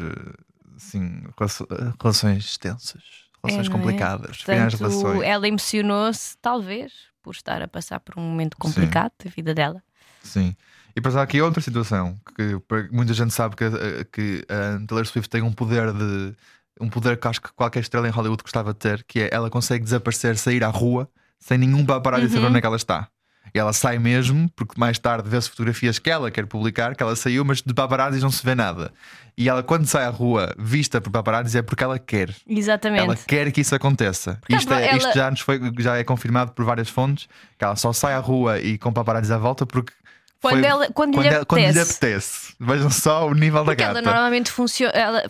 assim, 0.76 1.24
relaço- 1.38 1.68
relações 2.02 2.46
extensas, 2.46 3.04
relações 3.44 3.68
É, 3.68 3.70
é? 3.70 3.74
complicadas, 3.74 4.38
de 4.38 4.46
Portanto, 4.46 4.78
relações. 4.78 5.24
ela 5.24 5.48
emocionou-se, 5.48 6.36
talvez, 6.42 6.94
por 7.22 7.36
estar 7.36 7.62
a 7.62 7.68
passar 7.68 8.00
por 8.00 8.18
um 8.18 8.24
momento 8.24 8.58
complicado 8.58 9.12
da 9.24 9.30
vida 9.30 9.54
dela. 9.54 9.84
Sim. 10.24 10.56
E 10.98 11.00
depois 11.00 11.16
há 11.16 11.22
aqui 11.22 11.40
outra 11.40 11.62
situação 11.62 12.18
que 12.36 12.60
muita 12.92 13.14
gente 13.14 13.32
sabe 13.32 13.56
que, 13.56 13.64
a- 13.66 13.70
que 14.12 14.44
a 14.50 14.84
Taylor 14.88 15.06
Swift 15.06 15.30
tem 15.30 15.44
um 15.44 15.52
poder 15.52 15.94
de 15.94 16.34
um 16.82 16.90
poder 16.90 17.18
que 17.18 17.28
acho 17.28 17.40
que 17.40 17.50
qualquer 17.54 17.82
estrela 17.82 18.08
em 18.08 18.12
Hollywood 18.12 18.42
gostava 18.42 18.74
de 18.74 18.80
ter, 18.80 19.04
que 19.08 19.20
é 19.22 19.30
ela 19.32 19.48
consegue 19.50 19.84
desaparecer, 19.84 20.38
sair 20.38 20.64
à 20.64 20.70
rua 20.70 21.08
sem 21.40 21.56
nenhum 21.58 21.86
paparazzi 21.86 22.26
saber 22.30 22.48
onde 22.48 22.58
é 22.58 22.62
que 22.62 22.66
ela 22.68 22.76
está. 22.76 23.08
E 23.54 23.60
ela 23.60 23.72
sai 23.74 23.98
mesmo, 24.00 24.50
porque 24.56 24.74
mais 24.78 24.98
tarde 25.00 25.30
vê-se 25.30 25.50
fotografias 25.52 25.98
que 26.00 26.10
ela 26.10 26.30
quer 26.32 26.46
publicar, 26.48 26.96
que 26.96 27.02
ela 27.02 27.16
saiu, 27.16 27.46
mas 27.46 27.62
de 27.62 27.74
paparazzi 27.74 28.20
não 28.20 28.30
se 28.32 28.44
vê 28.44 28.54
nada. 28.56 28.92
E 29.38 29.48
ela, 29.48 29.62
quando 29.64 29.86
sai 29.86 30.04
à 30.04 30.10
rua 30.10 30.54
vista 30.58 31.00
por 31.00 31.12
paparazzi, 31.12 31.58
é 31.60 31.62
porque 31.62 31.84
ela 31.84 31.98
quer. 31.98 32.34
Exatamente. 32.48 33.04
Ela 33.04 33.16
quer 33.16 33.52
que 33.52 33.62
isso 33.62 33.74
aconteça. 33.74 34.40
Isto, 34.50 34.74
é- 34.74 34.88
ela- 34.88 34.98
isto 34.98 35.14
já, 35.16 35.30
nos 35.32 35.40
foi, 35.42 35.60
já 35.80 35.96
é 35.98 36.04
confirmado 36.04 36.52
por 36.54 36.66
várias 36.66 36.90
fontes 36.90 37.28
que 37.58 37.64
ela 37.64 37.76
só 37.76 37.94
sai 37.94 38.14
à 38.16 38.20
rua 38.20 38.60
e 38.60 38.78
com 38.80 38.92
paparazzi 38.92 39.32
à 39.32 39.38
volta 39.38 39.64
porque. 39.66 39.94
Quando 40.42 40.60
foi- 40.60 40.66
ela- 40.66 40.88
quando 40.92 41.22
lhe 41.22 41.28
ela- 41.28 41.46
quando 41.46 41.62
lhe 41.62 41.80
apetece. 41.80 42.54
Vejam 42.60 42.90
só 42.90 43.28
o 43.28 43.34
nível 43.34 43.64
Porque 43.64 43.84
da 43.84 43.90
ela 43.92 44.02
gata. 44.02 44.10
normalmente 44.12 44.52
funciona, 44.52 44.92
ela 44.94 45.24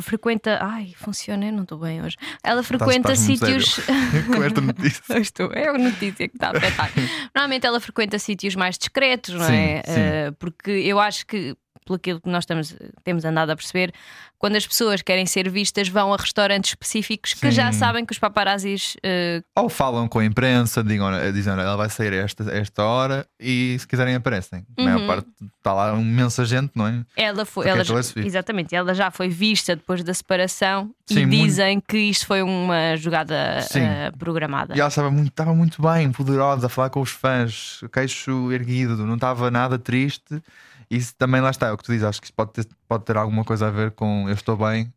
frequenta. 0.00 0.58
Ai, 0.60 0.92
funciona, 0.96 1.46
eu 1.46 1.52
não 1.52 1.62
estou 1.62 1.78
bem 1.78 2.02
hoje. 2.02 2.16
Ela 2.42 2.62
frequenta 2.62 3.12
estás 3.12 3.26
muito 3.28 3.66
sítios. 3.66 3.80
com 4.26 4.42
esta 4.42 4.60
notícia. 4.60 5.18
Estou, 5.18 5.52
é 5.52 5.68
a 5.68 5.72
notícia 5.72 6.28
que 6.28 6.36
está 6.36 6.48
a 6.48 6.56
afetar. 6.56 6.90
Normalmente 7.34 7.66
ela 7.66 7.80
frequenta 7.80 8.18
sítios 8.18 8.54
mais 8.54 8.76
discretos, 8.78 9.34
não 9.34 9.46
Sim, 9.46 9.52
é? 9.54 9.82
sim. 9.86 9.92
Eh, 10.00 10.30
porque 10.38 10.70
eu 10.70 10.98
acho 10.98 11.26
que, 11.26 11.56
pelo 11.86 11.96
aquilo 11.96 12.20
que 12.20 12.28
nós 12.28 12.42
estamos, 12.42 12.76
temos 13.04 13.24
andado 13.24 13.50
a 13.50 13.56
perceber, 13.56 13.94
quando 14.38 14.56
as 14.56 14.66
pessoas 14.66 15.00
querem 15.00 15.24
ser 15.24 15.48
vistas, 15.48 15.88
vão 15.88 16.12
a 16.12 16.16
restaurantes 16.16 16.70
específicos 16.72 17.32
que 17.32 17.50
já 17.50 17.72
Sim. 17.72 17.78
sabem 17.78 18.04
que 18.04 18.12
os 18.12 18.18
paparazzis. 18.18 18.96
eh, 19.02 19.42
Ou 19.56 19.68
falam 19.70 20.06
com 20.08 20.18
a 20.18 20.24
imprensa, 20.24 20.84
digam, 20.84 21.08
dizem, 21.32 21.52
olha, 21.54 21.62
ela 21.62 21.76
vai 21.76 21.88
sair 21.88 22.12
a 22.12 22.16
esta, 22.16 22.50
a 22.50 22.54
esta 22.56 22.82
hora 22.84 23.26
e 23.40 23.76
se 23.78 23.86
quiserem 23.86 24.14
aparecem. 24.14 24.66
A 24.76 24.82
Uhum. 24.82 24.88
maior 24.88 25.06
parte 25.06 25.28
está 25.56 25.72
lá 25.72 25.94
imensa 25.98 26.44
gente, 26.44 26.72
não 26.74 26.86
é? 26.86 27.02
ela 27.16 27.44
foi. 27.46 27.66
Ela, 27.66 27.82
Swift. 27.84 28.18
exatamente, 28.26 28.74
ela 28.74 28.92
já 28.94 29.10
foi 29.10 29.28
vista 29.28 29.74
depois 29.76 30.02
da 30.04 30.12
separação 30.12 30.90
Sim, 31.06 31.20
e 31.20 31.26
muito- 31.26 31.44
dizem 31.44 31.80
que 31.80 31.96
isto 31.96 32.26
foi 32.26 32.42
uma 32.42 32.96
jogada 32.96 33.34
eh, 33.74 34.10
programada. 34.18 34.74
E 34.76 34.80
ela 34.80 34.88
estava 34.88 35.10
muito, 35.10 35.28
estava 35.30 35.54
muito 35.54 35.80
bem, 35.80 36.10
poderosa, 36.12 36.66
a 36.66 36.68
falar 36.68 36.90
com 36.90 37.00
os 37.00 37.10
fãs, 37.10 37.80
queixo 37.92 38.52
erguido, 38.52 39.06
não 39.06 39.14
estava 39.14 39.50
nada 39.50 39.78
triste. 39.78 40.42
Isso 40.90 41.14
também 41.16 41.40
lá 41.40 41.50
está, 41.50 41.68
é 41.68 41.72
o 41.72 41.76
que 41.76 41.84
tu 41.84 41.92
dizes, 41.92 42.04
acho 42.04 42.20
que 42.20 42.26
isso 42.26 42.34
pode 42.34 42.52
ter, 42.52 42.66
pode 42.88 43.04
ter 43.04 43.16
alguma 43.16 43.44
coisa 43.44 43.68
a 43.68 43.70
ver 43.70 43.90
com 43.92 44.28
eu 44.28 44.34
estou 44.34 44.56
bem. 44.56 44.92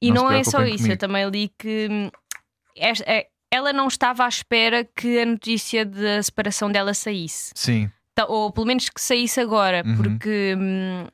E 0.00 0.10
Não 0.12 0.24
não, 0.24 0.30
é 0.32 0.42
só 0.44 0.62
isso, 0.62 0.76
comigo. 0.78 0.92
eu 0.94 0.96
também 0.96 1.28
li 1.28 1.48
que 1.58 1.88
hum, 1.90 2.10
esta- 2.76 3.04
é- 3.10 3.28
ela 3.50 3.72
não 3.72 3.88
estava 3.88 4.24
à 4.24 4.28
espera 4.28 4.84
que 4.84 5.18
a 5.20 5.26
notícia 5.26 5.84
da 5.86 6.22
separação 6.22 6.70
dela 6.70 6.92
saísse. 6.94 7.52
Sim, 7.54 7.90
Ou 8.28 8.50
pelo 8.52 8.66
menos 8.66 8.88
que 8.88 9.00
saísse 9.00 9.40
agora, 9.40 9.82
Uhum. 9.86 9.96
porque 9.96 10.54
hum, 10.58 11.06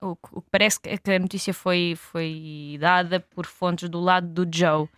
o, 0.00 0.16
que- 0.16 0.28
o 0.32 0.40
que 0.42 0.48
parece 0.50 0.80
que 0.80 0.96
que 0.98 1.10
a 1.12 1.18
notícia 1.18 1.52
foi, 1.52 1.94
foi 1.96 2.76
dada 2.80 3.20
por 3.20 3.44
fontes 3.46 3.88
do 3.90 4.00
lado 4.00 4.26
do 4.44 4.56
Joe. 4.56 4.88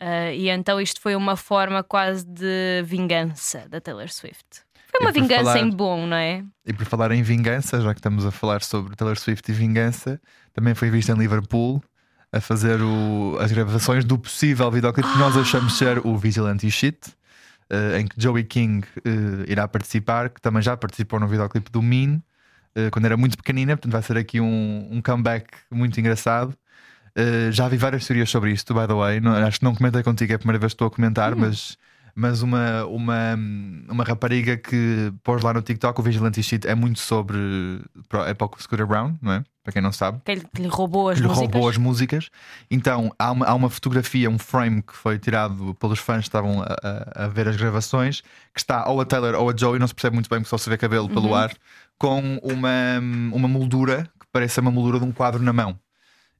Ah, 0.00 0.32
e 0.32 0.48
então 0.48 0.80
isto 0.80 1.00
foi 1.00 1.14
uma 1.14 1.36
forma 1.36 1.82
quase 1.82 2.24
de 2.26 2.82
vingança 2.84 3.68
da 3.68 3.80
Taylor 3.82 4.08
Swift. 4.10 4.62
Foi 4.92 5.00
E 5.00 5.04
uma 5.04 5.12
vingança 5.12 5.44
falar- 5.44 5.58
em 5.60 5.70
bom, 5.70 6.06
não 6.06 6.16
é? 6.16 6.44
E 6.66 6.72
por 6.72 6.84
falar 6.86 7.10
em 7.12 7.22
vingança, 7.22 7.80
já 7.80 7.92
que 7.94 8.00
estamos 8.00 8.26
a 8.26 8.30
falar 8.30 8.62
sobre 8.62 8.94
Taylor 8.94 9.18
Swift 9.18 9.50
e 9.50 9.54
vingança, 9.54 10.20
também 10.52 10.74
foi 10.74 10.90
vista 10.90 11.12
em 11.12 11.16
Liverpool 11.16 11.82
a 12.30 12.40
fazer 12.40 12.80
o- 12.82 13.36
as 13.40 13.50
gravações 13.50 14.04
do 14.04 14.18
possível 14.18 14.70
videoclipe 14.70 15.08
que 15.10 15.18
nós 15.18 15.36
achamos 15.36 15.76
ser 15.78 15.98
o 16.06 16.16
Vigilante 16.16 16.70
Shit, 16.70 16.98
eh, 17.70 18.00
em 18.00 18.06
que 18.06 18.14
Joey 18.20 18.44
King 18.44 18.86
eh, 19.04 19.50
irá 19.50 19.66
participar, 19.66 20.28
que 20.30 20.40
também 20.40 20.62
já 20.62 20.76
participou 20.76 21.18
no 21.18 21.26
videoclipe 21.26 21.70
do 21.70 21.82
Mean, 21.82 22.20
eh, 22.74 22.90
quando 22.90 23.06
era 23.06 23.16
muito 23.16 23.36
pequenina, 23.36 23.76
portanto 23.76 23.92
vai 23.92 24.02
ser 24.02 24.16
aqui 24.18 24.40
um, 24.40 24.88
um 24.90 25.00
comeback 25.02 25.46
muito 25.70 25.98
engraçado. 25.98 26.54
Já 27.50 27.68
vi 27.68 27.76
várias 27.76 28.06
teorias 28.06 28.30
sobre 28.30 28.52
isto, 28.52 28.72
by 28.72 28.86
the 28.86 28.94
way. 28.94 29.20
Não- 29.20 29.34
acho 29.34 29.58
que 29.58 29.64
não 29.66 29.74
comentei 29.74 30.02
contigo, 30.02 30.32
é 30.32 30.36
a 30.36 30.38
primeira 30.38 30.58
vez 30.58 30.72
que 30.72 30.76
estou 30.76 30.86
a 30.88 30.90
comentar, 30.90 31.36
mas, 31.36 31.76
mas 32.14 32.42
uma, 32.42 32.84
uma, 32.86 33.34
uma 33.88 34.04
rapariga 34.04 34.56
que 34.56 35.12
pôs 35.22 35.42
lá 35.42 35.52
no 35.54 35.62
TikTok 35.62 35.98
o 35.98 36.02
Vigilante 36.02 36.42
Shit 36.42 36.66
é 36.66 36.74
muito 36.74 36.98
sobre. 37.00 37.38
É 38.26 38.34
para 38.34 38.46
o 38.46 38.50
Scooter 38.60 38.86
Brown, 38.86 39.14
não 39.20 39.32
é? 39.32 39.44
Para 39.64 39.72
quem 39.74 39.80
não 39.82 39.92
sabe 39.92 40.20
Que 40.24 40.34
lhe, 40.34 40.44
que 40.52 40.60
lhe 40.62 40.68
roubou 40.68 41.08
as 41.08 41.18
lhe 41.18 41.26
músicas. 41.28 41.50
roubou 41.52 41.68
as 41.68 41.76
músicas. 41.76 42.30
Então 42.70 43.12
há 43.18 43.30
uma, 43.30 43.46
há 43.46 43.54
uma 43.54 43.70
fotografia, 43.70 44.28
um 44.28 44.38
frame 44.38 44.82
que 44.82 44.92
foi 44.94 45.18
tirado 45.18 45.74
pelos 45.76 45.98
fãs 46.00 46.18
que 46.22 46.28
estavam 46.28 46.62
a, 46.62 46.66
a- 46.82 47.24
a 47.24 47.28
ver 47.28 47.46
as 47.48 47.56
gravações, 47.56 48.20
que 48.52 48.58
está 48.60 48.88
ou 48.88 49.00
a 49.00 49.04
Taylor 49.04 49.34
ou 49.34 49.48
a 49.50 49.56
Joey, 49.56 49.78
não 49.78 49.86
se 49.86 49.94
percebe 49.94 50.14
muito 50.14 50.28
bem 50.28 50.40
porque 50.40 50.50
só 50.50 50.58
se 50.58 50.68
vê 50.68 50.76
cabelo 50.76 51.06
Uhum. 51.06 51.14
pelo 51.14 51.34
ar, 51.34 51.52
com 51.96 52.38
uma, 52.42 52.98
uma 53.32 53.46
moldura 53.46 54.02
que 54.18 54.26
parece 54.32 54.58
uma 54.58 54.70
moldura 54.72 54.98
de 54.98 55.04
um 55.04 55.12
quadro 55.12 55.40
na 55.42 55.52
mão. 55.52 55.78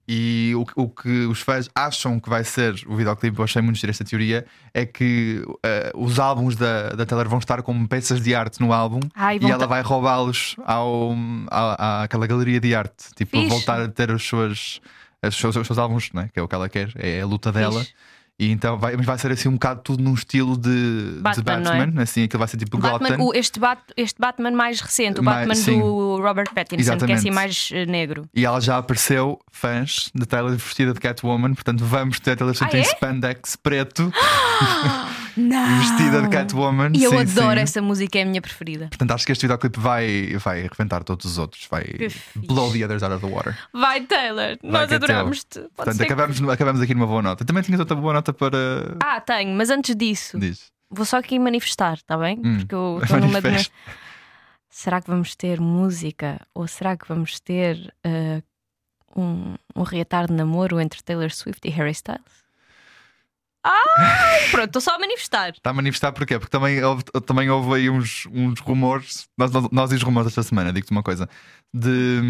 E 0.09 0.53
o, 0.57 0.67
que- 0.67 0.73
o 0.77 0.89
que 0.89 1.27
os 1.27 1.41
fãs 1.41 1.71
acham 1.75 2.19
que 2.19 2.29
vai 2.29 2.43
ser 2.43 2.75
o 2.89 2.97
videoclipe, 2.97 3.39
eu 3.39 3.45
achei 3.45 3.63
muito 3.63 3.79
giro 3.79 3.91
esta 3.91 4.05
teoria, 4.05 4.45
é 4.75 4.85
que 4.85 5.45
eh, 5.65 5.93
os 5.95 6.19
álbuns 6.19 6.57
da, 6.57 6.91
da 6.91 7.07
Taylor 7.07 7.29
vão 7.29 7.39
estar 7.39 7.63
como 7.63 7.87
peças 7.87 8.21
de 8.21 8.35
arte 8.35 8.61
no 8.61 8.73
álbum 8.73 8.99
Ai, 9.15 9.39
e 9.41 9.49
ela 9.51 9.67
vai 9.67 9.81
roubá-los 9.81 10.57
ao, 10.67 11.15
à, 11.51 12.03
àquela 12.03 12.27
galeria 12.27 12.59
de 12.61 12.75
arte. 12.75 13.15
Tipo, 13.15 13.37
Fixe. 13.39 13.49
voltar 13.49 13.81
a 13.81 13.89
ter 13.89 14.11
os 14.11 14.27
seus, 14.27 14.81
os 15.25 15.37
seus, 15.37 15.55
os 15.55 15.67
seus 15.67 15.79
álbuns, 15.79 16.11
né? 16.13 16.29
que 16.33 16.41
é 16.41 16.43
o 16.43 16.49
que 16.49 16.55
ela 16.55 16.69
quer, 16.69 16.91
é 16.97 17.21
a 17.21 17.27
luta 17.27 17.53
dela. 17.53 17.81
Fixe. 17.81 17.95
E 18.39 18.51
então 18.51 18.77
vai, 18.79 18.97
mas 18.97 19.07
vai 19.07 19.17
ser 19.19 19.31
assim 19.31 19.49
um 19.49 19.53
bocado 19.53 19.83
tudo 19.85 20.03
num 20.03 20.15
estilo 20.15 20.57
de 20.57 21.19
Batman, 21.21 21.59
de 21.59 21.65
não 21.65 21.73
é? 21.75 21.79
Batman, 21.87 22.03
assim, 22.03 22.25
aquilo 22.25 22.39
vai 22.41 22.49
ser 22.49 22.57
tipo 22.57 22.77
Batman, 22.79 23.11
Gotham. 23.11 23.25
o- 23.25 23.35
este, 23.35 23.61
Bat- 23.61 23.93
este 23.97 24.19
Batman 24.21 24.51
mais 24.51 24.81
recente, 24.81 25.21
o 25.21 25.23
Mais- 25.23 25.47
Batman 25.47 25.55
sim. 25.55 25.79
do 25.79 26.17
Robert 26.21 26.49
Pattinson, 26.53 26.67
que 26.69 26.75
é 26.75 26.81
Exatamente. 26.81 27.19
assim 27.19 27.31
mais 27.31 27.69
eh, 27.73 27.87
negro. 27.87 28.25
E 28.35 28.45
ela 28.45 28.61
já 28.61 28.79
apareceu, 28.79 29.39
fãs, 29.53 30.11
de 30.15 30.27
Taylor 30.27 30.51
vestida 30.57 30.93
de 30.93 30.99
Catwoman, 30.99 31.55
portanto 31.55 31.85
vamos 31.85 32.19
ter 32.19 32.35
Taylor 32.37 32.55
Swift 32.57 32.75
Ah, 32.75 32.79
em 32.79 32.83
é? 32.83 32.85
spandex 32.85 33.55
preto, 33.55 34.13
Não! 35.37 35.79
vestida 35.81 36.23
de 36.23 36.29
Catwoman. 36.29 36.91
E 36.95 37.05
eu 37.05 37.11
sim, 37.11 37.19
adoro 37.21 37.57
sim. 37.59 37.63
essa 37.63 37.83
música, 37.83 38.19
é 38.19 38.23
a 38.23 38.27
minha 38.27 38.41
preferida. 38.43 38.89
Portanto, 38.89 39.11
acho 39.13 39.25
que 39.27 39.33
este 39.33 39.43
videoclipe 39.43 39.79
vai, 39.81 40.37
vai 40.39 40.61
arrebentar 40.67 41.03
todos 41.05 41.25
os 41.25 41.39
outros, 41.39 41.67
vai 41.71 41.85
Que 41.85 42.09
blow 42.47 42.73
the 42.73 42.85
others 42.85 43.03
out 43.03 43.15
of 43.15 43.25
the 43.27 43.33
water. 43.33 43.57
Vai, 43.73 44.01
Taylor, 44.03 44.59
nós 44.63 44.83
que 44.83 44.89
teu. 44.89 44.97
adoramos-te. 44.97 45.59
Pode 45.61 45.71
Portanto, 45.77 45.97
que- 45.99 46.05
acabamos, 46.05 46.43
acabamos 46.49 46.81
aqui 46.81 46.95
numa 46.95 47.07
boa 47.07 47.23
nota. 47.23 47.45
Também 47.45 47.63
tinhas 47.63 47.81
outra 47.81 47.97
boa 47.97 48.13
nota 48.13 48.33
para. 48.33 48.97
Ah, 49.03 49.21
tenho, 49.21 49.55
mas 49.57 49.71
antes 49.71 49.95
disso, 49.97 50.39
Diz. 50.39 50.71
vou 50.91 51.05
só 51.05 51.19
aqui 51.19 51.39
manifestar, 51.39 51.95
está 51.95 52.17
bem? 52.17 52.39
Hum, 52.45 52.59
Porque 52.59 52.75
eu 52.75 53.01
estou 53.03 53.21
numa. 53.21 53.41
de- 53.41 53.49
um, 59.17 59.55
um 59.77 59.83
reatar 59.83 60.27
de 60.27 60.33
namoro 60.33 60.81
entre 60.81 61.03
Taylor 61.03 61.31
Swift 61.31 61.67
e 61.67 61.71
Harry 61.71 61.91
Styles? 61.93 62.42
Ai, 63.65 64.49
pronto, 64.51 64.67
estou 64.67 64.83
só 64.83 64.97
a 64.97 64.99
manifestar. 64.99 65.51
Está 65.51 65.71
a 65.71 65.73
manifestar 65.73 66.13
porquê? 66.13 66.39
Porque 66.39 66.51
também 66.51 66.83
houve, 66.83 67.05
também 67.25 67.49
houve 67.49 67.75
aí 67.75 67.91
uns, 67.91 68.27
uns 68.33 68.59
rumores, 68.61 69.29
nós, 69.39 69.53
nós, 69.53 69.69
nós 69.71 69.93
os 69.93 70.03
rumores 70.03 70.29
esta 70.29 70.43
semana, 70.43 70.73
digo-te 70.73 70.91
uma 70.91 71.03
coisa, 71.03 71.29
de, 71.73 72.21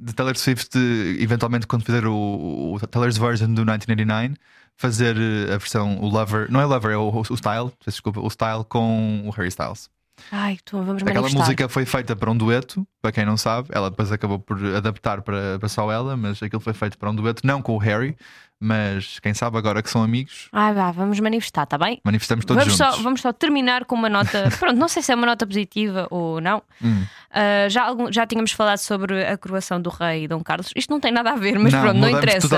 de 0.00 0.12
Taylor 0.14 0.36
Swift, 0.36 0.76
eventualmente, 1.20 1.66
quando 1.66 1.84
fizer 1.84 2.06
o, 2.06 2.74
o 2.74 2.86
Taylor's 2.88 3.16
version 3.16 3.46
do 3.54 3.60
1989, 3.62 4.34
fazer 4.76 5.16
a 5.52 5.56
versão, 5.56 5.98
o 6.00 6.08
Lover, 6.08 6.50
não 6.50 6.60
é 6.60 6.64
Lover, 6.64 6.92
é 6.92 6.96
o, 6.96 7.08
o 7.08 7.36
Style, 7.36 7.72
desculpa, 7.86 8.20
o 8.20 8.28
Style 8.28 8.64
com 8.68 9.22
o 9.26 9.30
Harry 9.30 9.48
Styles. 9.48 9.88
Ai, 10.30 10.58
tu, 10.64 10.76
vamos 10.78 11.02
Aquela 11.02 11.16
manifestar. 11.22 11.38
música 11.40 11.68
foi 11.68 11.84
feita 11.84 12.14
para 12.14 12.30
um 12.30 12.36
dueto, 12.36 12.86
para 13.02 13.10
quem 13.12 13.24
não 13.24 13.36
sabe, 13.36 13.68
ela 13.72 13.90
depois 13.90 14.10
acabou 14.12 14.38
por 14.38 14.56
adaptar 14.74 15.22
para, 15.22 15.58
para 15.58 15.68
só 15.68 15.90
ela, 15.90 16.16
mas 16.16 16.42
aquilo 16.42 16.60
foi 16.60 16.72
feito 16.72 16.96
para 16.96 17.10
um 17.10 17.14
dueto, 17.14 17.44
não 17.46 17.60
com 17.60 17.74
o 17.74 17.78
Harry, 17.78 18.16
mas 18.60 19.18
quem 19.18 19.34
sabe 19.34 19.58
agora 19.58 19.82
que 19.82 19.90
são 19.90 20.02
amigos, 20.02 20.48
Ai, 20.52 20.72
vá, 20.72 20.90
vamos 20.92 21.18
manifestar, 21.20 21.64
está 21.64 21.76
bem? 21.76 22.00
manifestamos 22.04 22.44
todos 22.44 22.62
Vamos 22.64 22.78
juntos. 22.78 22.96
só, 22.96 23.02
vamos 23.02 23.20
só 23.20 23.32
terminar 23.32 23.84
com 23.84 23.94
uma 23.96 24.08
nota. 24.08 24.48
Pronto, 24.58 24.76
não 24.78 24.88
sei 24.88 25.02
se 25.02 25.10
é 25.12 25.14
uma 25.14 25.26
nota 25.26 25.44
positiva 25.46 26.06
ou 26.10 26.40
não. 26.40 26.62
Hum. 26.82 27.04
Ah, 27.30 27.68
já, 27.68 27.82
algum- 27.84 28.10
já 28.10 28.24
tínhamos 28.26 28.52
falado 28.52 28.78
sobre 28.78 29.24
a 29.26 29.36
coroação 29.36 29.80
do 29.82 29.90
rei 29.90 30.28
Dom 30.28 30.40
Carlos. 30.42 30.70
Isto 30.76 30.90
não 30.90 31.00
tem 31.00 31.10
nada 31.12 31.32
a 31.32 31.36
ver, 31.36 31.58
mas 31.58 31.72
Não, 31.72 31.80
pronto, 31.82 31.98
não 31.98 32.08
interessa. 32.08 32.56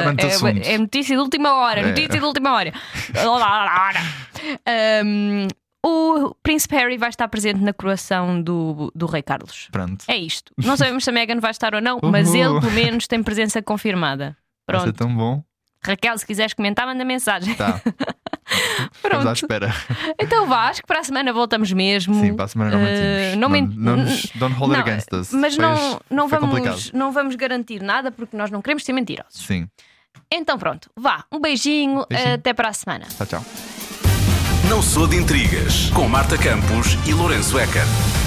É, 0.50 0.74
é 0.74 0.78
notícia 0.78 1.16
de 1.16 1.22
última 1.22 1.54
hora, 1.54 1.80
É. 1.80 1.86
notícia 1.88 2.20
de 2.20 2.24
última 2.24 2.52
hora. 2.52 2.72
Ahm, 4.66 5.48
o 5.88 6.34
príncipe 6.42 6.74
Harry 6.74 6.96
vai 6.98 7.08
estar 7.10 7.28
presente 7.28 7.60
na 7.60 7.72
coroação 7.72 8.42
do, 8.42 8.90
do 8.94 9.06
rei 9.06 9.22
Carlos. 9.22 9.68
Pronto. 9.70 10.04
É 10.08 10.16
isto. 10.16 10.52
Não 10.56 10.76
sabemos 10.76 11.04
se 11.04 11.10
a 11.10 11.12
Meghan 11.12 11.38
vai 11.38 11.50
estar 11.52 11.74
ou 11.74 11.80
não, 11.80 11.98
mas 12.04 12.34
ele, 12.34 12.60
pelo 12.60 12.72
menos, 12.72 13.06
tem 13.06 13.22
presença 13.22 13.62
confirmada. 13.62 14.36
Vai 14.66 14.80
ser 14.80 14.84
Pronto. 14.92 14.96
tão 14.98 15.14
bom. 15.14 15.44
Raquel, 15.84 16.18
se 16.18 16.26
quiseres 16.26 16.52
comentar, 16.54 16.84
manda 16.86 17.04
mensagem. 17.04 17.54
Tá. 17.54 17.80
Estamos 18.46 18.96
à 19.02 19.08
Pronto. 19.08 19.32
espera. 19.32 19.74
Então 20.18 20.46
vá, 20.46 20.68
acho 20.68 20.80
que 20.80 20.86
para 20.86 21.00
a 21.00 21.04
semana 21.04 21.32
voltamos 21.32 21.72
mesmo. 21.72 22.14
Sim, 22.20 22.34
para 22.34 22.44
a 22.44 22.48
semana 22.48 22.70
não 22.72 22.78
Eh, 22.80 23.36
mentimos. 23.36 23.36
não 23.36 23.48
men- 23.48 23.72
não, 23.76 23.96
nos- 23.96 24.26
don't 24.34 24.54
hold 24.56 24.72
Não, 24.72 24.78
it 24.80 24.88
against 24.90 25.12
us. 25.12 25.32
Mas 25.32 25.56
não, 25.56 26.00
não, 26.10 26.26
vamos, 26.28 26.48
complicado. 26.48 26.80
não 26.92 27.12
vamos 27.12 27.34
garantir 27.36 27.82
nada 27.82 28.10
porque 28.10 28.36
nós 28.36 28.50
não 28.50 28.60
queremos 28.62 28.84
ser 28.84 28.92
mentirosos. 28.92 29.44
Sim. 29.46 29.68
Então 30.32 30.58
pronto, 30.58 30.90
vá, 30.96 31.24
um 31.30 31.38
beijinho, 31.40 32.04
Beijinho. 32.08 32.34
até 32.34 32.52
para 32.52 32.68
a 32.68 32.72
semana. 32.72 33.06
Tchau, 33.16 33.26
tchau. 33.26 33.44
Não 34.68 34.82
sou 34.82 35.06
de 35.06 35.16
intrigas. 35.16 35.90
Com 35.90 36.08
Marta 36.08 36.36
Campos 36.36 36.98
e 37.06 37.12
Lourenço 37.14 37.56
Eker. 37.58 38.25